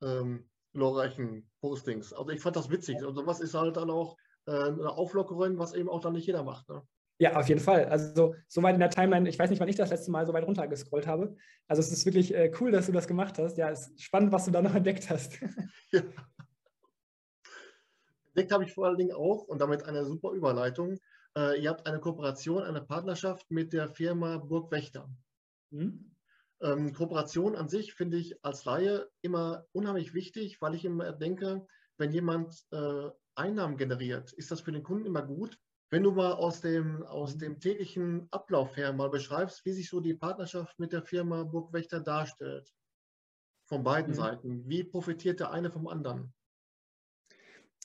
[0.02, 2.14] ähm, glorreichen Postings.
[2.14, 3.04] Also ich fand das witzig.
[3.04, 6.44] Und sowas ist halt dann auch äh, eine Auflockerung, was eben auch dann nicht jeder
[6.44, 6.68] macht.
[6.70, 6.82] Ne?
[7.20, 7.86] Ja, auf jeden Fall.
[7.86, 10.34] Also so weit in der Timeline, ich weiß nicht, wann ich das letzte Mal so
[10.34, 11.36] weit runtergescrollt habe.
[11.68, 13.58] Also es ist wirklich äh, cool, dass du das gemacht hast.
[13.58, 15.40] Ja, es ist spannend, was du da noch entdeckt hast.
[15.92, 16.02] Ja.
[18.30, 20.98] Entdeckt habe ich vor allen Dingen auch, und damit eine super Überleitung,
[21.36, 25.10] ihr habt eine Kooperation, eine Partnerschaft mit der Firma Burgwächter.
[25.70, 26.12] Mhm.
[26.62, 31.66] Ähm, Kooperation an sich finde ich als Laie immer unheimlich wichtig, weil ich immer denke,
[31.98, 35.58] wenn jemand äh, Einnahmen generiert, ist das für den Kunden immer gut.
[35.90, 40.00] Wenn du mal aus dem, aus dem täglichen Ablauf her mal beschreibst, wie sich so
[40.00, 42.72] die Partnerschaft mit der Firma Burgwächter darstellt,
[43.66, 44.16] von beiden mhm.
[44.16, 46.34] Seiten, wie profitiert der eine vom anderen?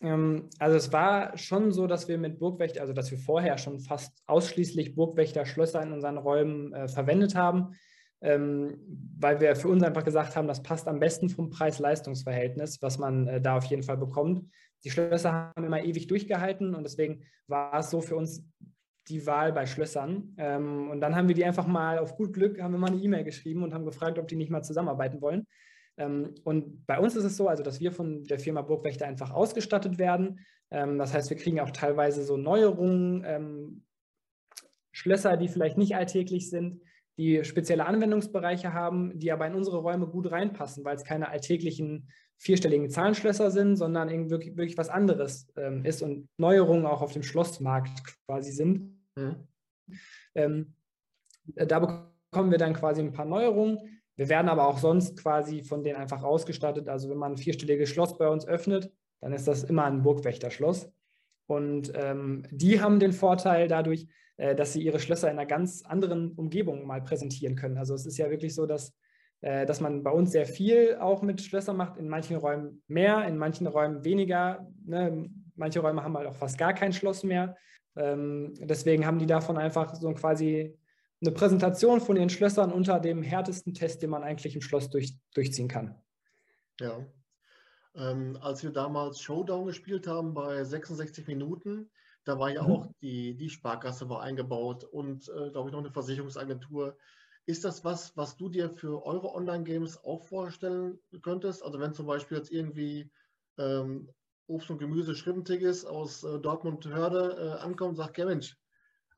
[0.03, 3.81] Ähm, also es war schon so, dass wir mit Burgwächter, also dass wir vorher schon
[3.81, 7.75] fast ausschließlich Burgwächter-Schlösser in unseren Räumen äh, verwendet haben,
[8.21, 8.79] ähm,
[9.19, 13.27] weil wir für uns einfach gesagt haben, das passt am besten vom Preis-Leistungs-Verhältnis, was man
[13.27, 14.51] äh, da auf jeden Fall bekommt.
[14.85, 18.45] Die Schlösser haben immer ewig durchgehalten und deswegen war es so für uns
[19.09, 20.35] die Wahl bei Schlössern.
[20.37, 23.01] Ähm, und dann haben wir die einfach mal auf gut Glück, haben wir mal eine
[23.01, 25.47] E-Mail geschrieben und haben gefragt, ob die nicht mal zusammenarbeiten wollen.
[25.99, 29.31] Ähm, und bei uns ist es so, also dass wir von der Firma Burgwächter einfach
[29.31, 30.41] ausgestattet werden.
[30.71, 33.83] Ähm, das heißt, wir kriegen auch teilweise so Neuerungen, ähm,
[34.93, 36.81] Schlösser, die vielleicht nicht alltäglich sind,
[37.19, 42.09] die spezielle Anwendungsbereiche haben, die aber in unsere Räume gut reinpassen, weil es keine alltäglichen
[42.39, 45.49] vierstelligen Zahlenschlösser sind, sondern wirklich, wirklich was anderes
[45.85, 49.01] ist und Neuerungen auch auf dem Schlossmarkt quasi sind.
[49.17, 50.75] Mhm.
[51.55, 53.96] Da bekommen wir dann quasi ein paar Neuerungen.
[54.17, 56.89] Wir werden aber auch sonst quasi von denen einfach ausgestattet.
[56.89, 58.91] Also wenn man ein vierstelliges Schloss bei uns öffnet,
[59.21, 60.91] dann ist das immer ein Burgwächterschloss.
[61.47, 65.83] Und ähm, die haben den Vorteil dadurch, äh, dass sie ihre Schlösser in einer ganz
[65.83, 67.79] anderen Umgebung mal präsentieren können.
[67.79, 68.95] Also es ist ja wirklich so, dass,
[69.43, 73.27] äh, dass man bei uns sehr viel auch mit Schlössern macht, in manchen Räumen mehr,
[73.27, 74.67] in manchen Räumen weniger.
[74.85, 75.31] Ne?
[75.55, 77.57] Manche Räume haben halt auch fast gar kein Schloss mehr.
[77.97, 80.77] Ähm, deswegen haben die davon einfach so quasi
[81.21, 85.17] eine Präsentation von ihren Schlössern unter dem härtesten Test, den man eigentlich im Schloss durch,
[85.35, 85.95] durchziehen kann.
[86.81, 87.07] Ja.
[87.95, 91.91] Ähm, als wir damals Showdown gespielt haben bei 66 Minuten,
[92.25, 92.73] da war ja mhm.
[92.73, 96.97] auch die, die Sparkasse war eingebaut und, äh, glaube ich, noch eine Versicherungsagentur.
[97.47, 101.65] Ist das was, was du dir für eure Online-Games auch vorstellen könntest?
[101.65, 103.11] Also wenn zum Beispiel jetzt irgendwie
[103.57, 104.11] ähm,
[104.49, 108.57] Obst und Gemüse Schrimpentigges aus äh, Dortmund-Hörde äh, ankommt und sagt, ja Mensch,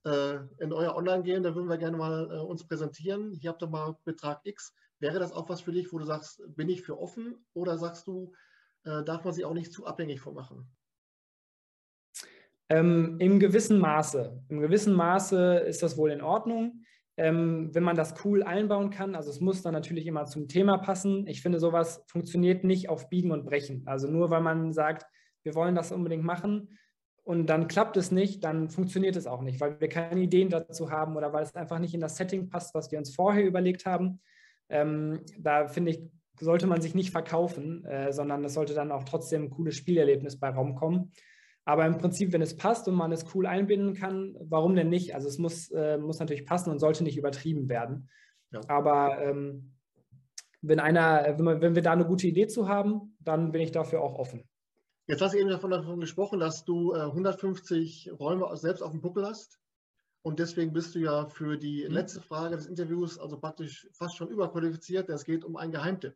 [0.05, 3.33] in euer Online gehen, da würden wir gerne mal äh, uns präsentieren.
[3.33, 4.75] Hier habt ihr mal Betrag X.
[5.01, 8.07] Wäre das auch was für dich, wo du sagst, bin ich für offen oder sagst
[8.07, 8.33] du,
[8.85, 10.71] äh, darf man sich auch nicht zu abhängig von machen?
[12.69, 14.43] Ähm, Im gewissen Maße.
[14.49, 16.85] Im gewissen Maße ist das wohl in Ordnung.
[17.17, 20.79] Ähm, wenn man das cool einbauen kann, also es muss dann natürlich immer zum Thema
[20.79, 21.27] passen.
[21.27, 23.83] Ich finde, sowas funktioniert nicht auf Biegen und Brechen.
[23.87, 25.07] Also nur weil man sagt,
[25.43, 26.79] wir wollen das unbedingt machen,
[27.29, 30.91] und dann klappt es nicht, dann funktioniert es auch nicht, weil wir keine Ideen dazu
[30.91, 33.85] haben oder weil es einfach nicht in das Setting passt, was wir uns vorher überlegt
[33.85, 34.21] haben.
[34.71, 36.01] Ähm, da finde ich,
[36.41, 40.41] sollte man sich nicht verkaufen, äh, sondern es sollte dann auch trotzdem ein cooles Spielerlebnis
[40.41, 41.13] bei Raum kommen.
[41.67, 45.15] Aber im Prinzip, wenn es passt und man es cool einbinden kann, warum denn nicht?
[45.15, 48.09] Also es muss, äh, muss natürlich passen und sollte nicht übertrieben werden.
[48.53, 48.63] Ja.
[48.69, 49.75] Aber ähm,
[50.63, 53.71] wenn einer, wenn, man, wenn wir da eine gute Idee zu haben, dann bin ich
[53.71, 54.48] dafür auch offen.
[55.09, 59.01] Jetzt hast du eben davon, davon gesprochen, dass du äh, 150 Räume selbst auf dem
[59.01, 59.59] Buckel hast.
[60.21, 61.95] Und deswegen bist du ja für die mhm.
[61.95, 65.09] letzte Frage des Interviews also praktisch fast schon überqualifiziert.
[65.09, 66.15] Es geht um einen Geheimtipp.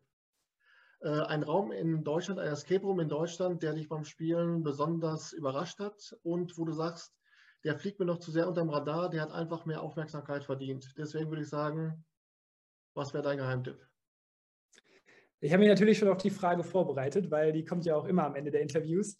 [0.99, 5.33] Äh, ein Raum in Deutschland, ein Escape Room in Deutschland, der dich beim Spielen besonders
[5.33, 7.15] überrascht hat und wo du sagst,
[7.63, 10.93] der fliegt mir noch zu sehr unterm Radar, der hat einfach mehr Aufmerksamkeit verdient.
[10.99, 12.05] Deswegen würde ich sagen,
[12.93, 13.79] was wäre dein Geheimtipp?
[15.43, 18.23] Ich habe mich natürlich schon auf die Frage vorbereitet, weil die kommt ja auch immer
[18.23, 19.19] am Ende der Interviews.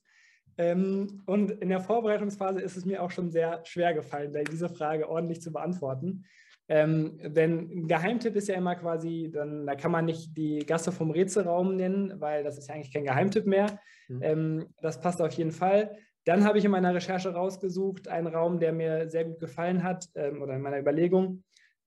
[0.58, 5.10] Ähm, und in der Vorbereitungsphase ist es mir auch schon sehr schwer gefallen, diese Frage
[5.10, 6.24] ordentlich zu beantworten.
[6.70, 10.94] Ähm, denn ein Geheimtipp ist ja immer quasi, dann, da kann man nicht die Gasse
[10.94, 13.80] vom Rätselraum nennen, weil das ist ja eigentlich kein Geheimtipp mehr.
[14.08, 14.20] Mhm.
[14.22, 15.98] Ähm, das passt auf jeden Fall.
[16.24, 20.08] Dann habe ich in meiner Recherche rausgesucht einen Raum, der mir sehr gut gefallen hat
[20.16, 21.44] ähm, oder in meiner Überlegung.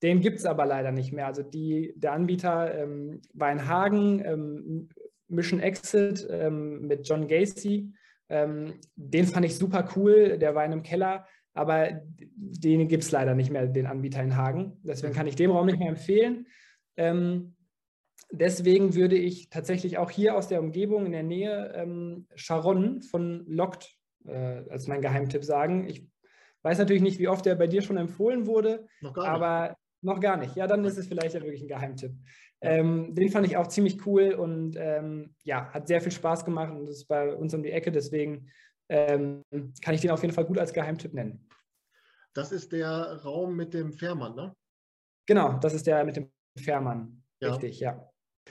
[0.07, 1.27] Den gibt es aber leider nicht mehr.
[1.27, 4.89] Also die, der Anbieter ähm, war in Hagen, ähm,
[5.27, 7.93] Mission Exit ähm, mit John Gacy.
[8.29, 11.89] Ähm, den fand ich super cool, der war in einem Keller, aber
[12.37, 14.79] den gibt es leider nicht mehr, den Anbieter in Hagen.
[14.85, 16.47] Deswegen kann ich den Raum nicht mehr empfehlen.
[16.97, 17.57] Ähm,
[18.31, 23.45] deswegen würde ich tatsächlich auch hier aus der Umgebung in der Nähe ähm, Sharon von
[23.49, 23.93] Locked
[24.25, 25.89] äh, als mein Geheimtipp sagen.
[25.89, 26.07] Ich
[26.63, 28.87] weiß natürlich nicht, wie oft der bei dir schon empfohlen wurde,
[29.17, 29.77] aber
[30.07, 30.57] noch gar nicht.
[30.57, 32.13] Ja, dann ist es vielleicht ja wirklich ein Geheimtipp.
[32.63, 36.73] Ähm, den fand ich auch ziemlich cool und ähm, ja, hat sehr viel Spaß gemacht
[36.73, 37.93] und ist bei uns um die Ecke.
[37.93, 38.51] Deswegen
[38.89, 39.43] ähm,
[39.83, 41.49] kann ich den auf jeden Fall gut als Geheimtipp nennen.
[42.33, 44.55] Das ist der Raum mit dem Fährmann, ne?
[45.27, 47.23] Genau, das ist der mit dem Fährmann.
[47.41, 47.51] Ja.
[47.51, 48.11] Richtig, ja.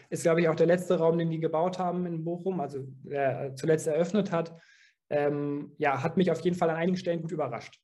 [0.09, 3.55] Ist, glaube ich, auch der letzte Raum, den die gebaut haben in Bochum, also der
[3.55, 4.59] zuletzt eröffnet hat.
[5.09, 7.79] Ähm, ja, hat mich auf jeden Fall an einigen Stellen gut überrascht.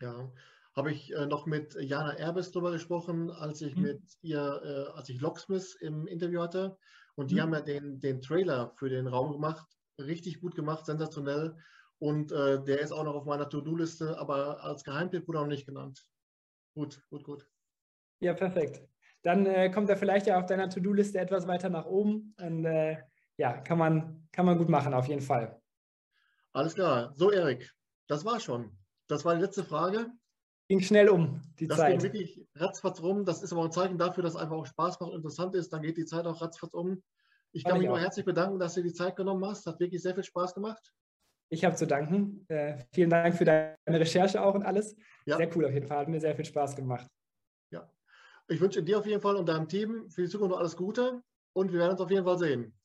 [0.00, 0.32] Ja,
[0.78, 3.82] habe ich äh, noch mit Jana Erbes darüber gesprochen, als ich mhm.
[3.82, 6.78] mit ihr, äh, als ich Locksmith im Interview hatte.
[7.16, 7.40] Und die mhm.
[7.40, 9.66] haben ja den, den Trailer für den Raum gemacht.
[9.98, 11.56] Richtig gut gemacht, sensationell.
[11.98, 15.66] Und äh, der ist auch noch auf meiner To-Do-Liste, aber als Geheimtipp wurde auch nicht
[15.66, 16.06] genannt.
[16.74, 17.50] Gut, gut, gut.
[18.20, 18.80] Ja, perfekt.
[19.22, 22.36] Dann äh, kommt er vielleicht ja auf deiner To-Do-Liste etwas weiter nach oben.
[22.38, 22.98] Und äh,
[23.36, 25.60] ja, kann man, kann man gut machen, auf jeden Fall.
[26.52, 27.12] Alles klar.
[27.16, 27.68] So, Erik,
[28.06, 28.78] das war schon.
[29.08, 30.06] Das war die letzte Frage.
[30.68, 31.96] Ging schnell um, die das Zeit.
[31.96, 33.24] Das ging wirklich ratzfatz rum.
[33.24, 35.72] Das ist aber ein Zeichen dafür, dass es einfach auch Spaß macht und interessant ist.
[35.72, 37.02] Dann geht die Zeit auch ratzfatz um.
[37.52, 39.66] Ich kann mich auch herzlich bedanken, dass du die Zeit genommen hast.
[39.66, 40.92] Hat wirklich sehr viel Spaß gemacht.
[41.50, 42.44] Ich habe zu danken.
[42.48, 44.94] Äh, vielen Dank für deine Recherche auch und alles.
[45.24, 45.38] Ja.
[45.38, 45.98] Sehr cool auf jeden Fall.
[45.98, 47.06] Hat mir sehr viel Spaß gemacht.
[47.70, 47.90] Ja.
[48.48, 51.22] Ich wünsche dir auf jeden Fall und deinem Team für die Zukunft noch alles Gute
[51.54, 52.78] und wir werden uns auf jeden Fall sehen.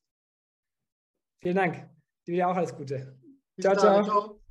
[1.41, 1.89] Vielen Dank.
[2.25, 3.19] Dir auch alles Gute.
[3.59, 4.03] Ciao, ciao.
[4.03, 4.42] ciao.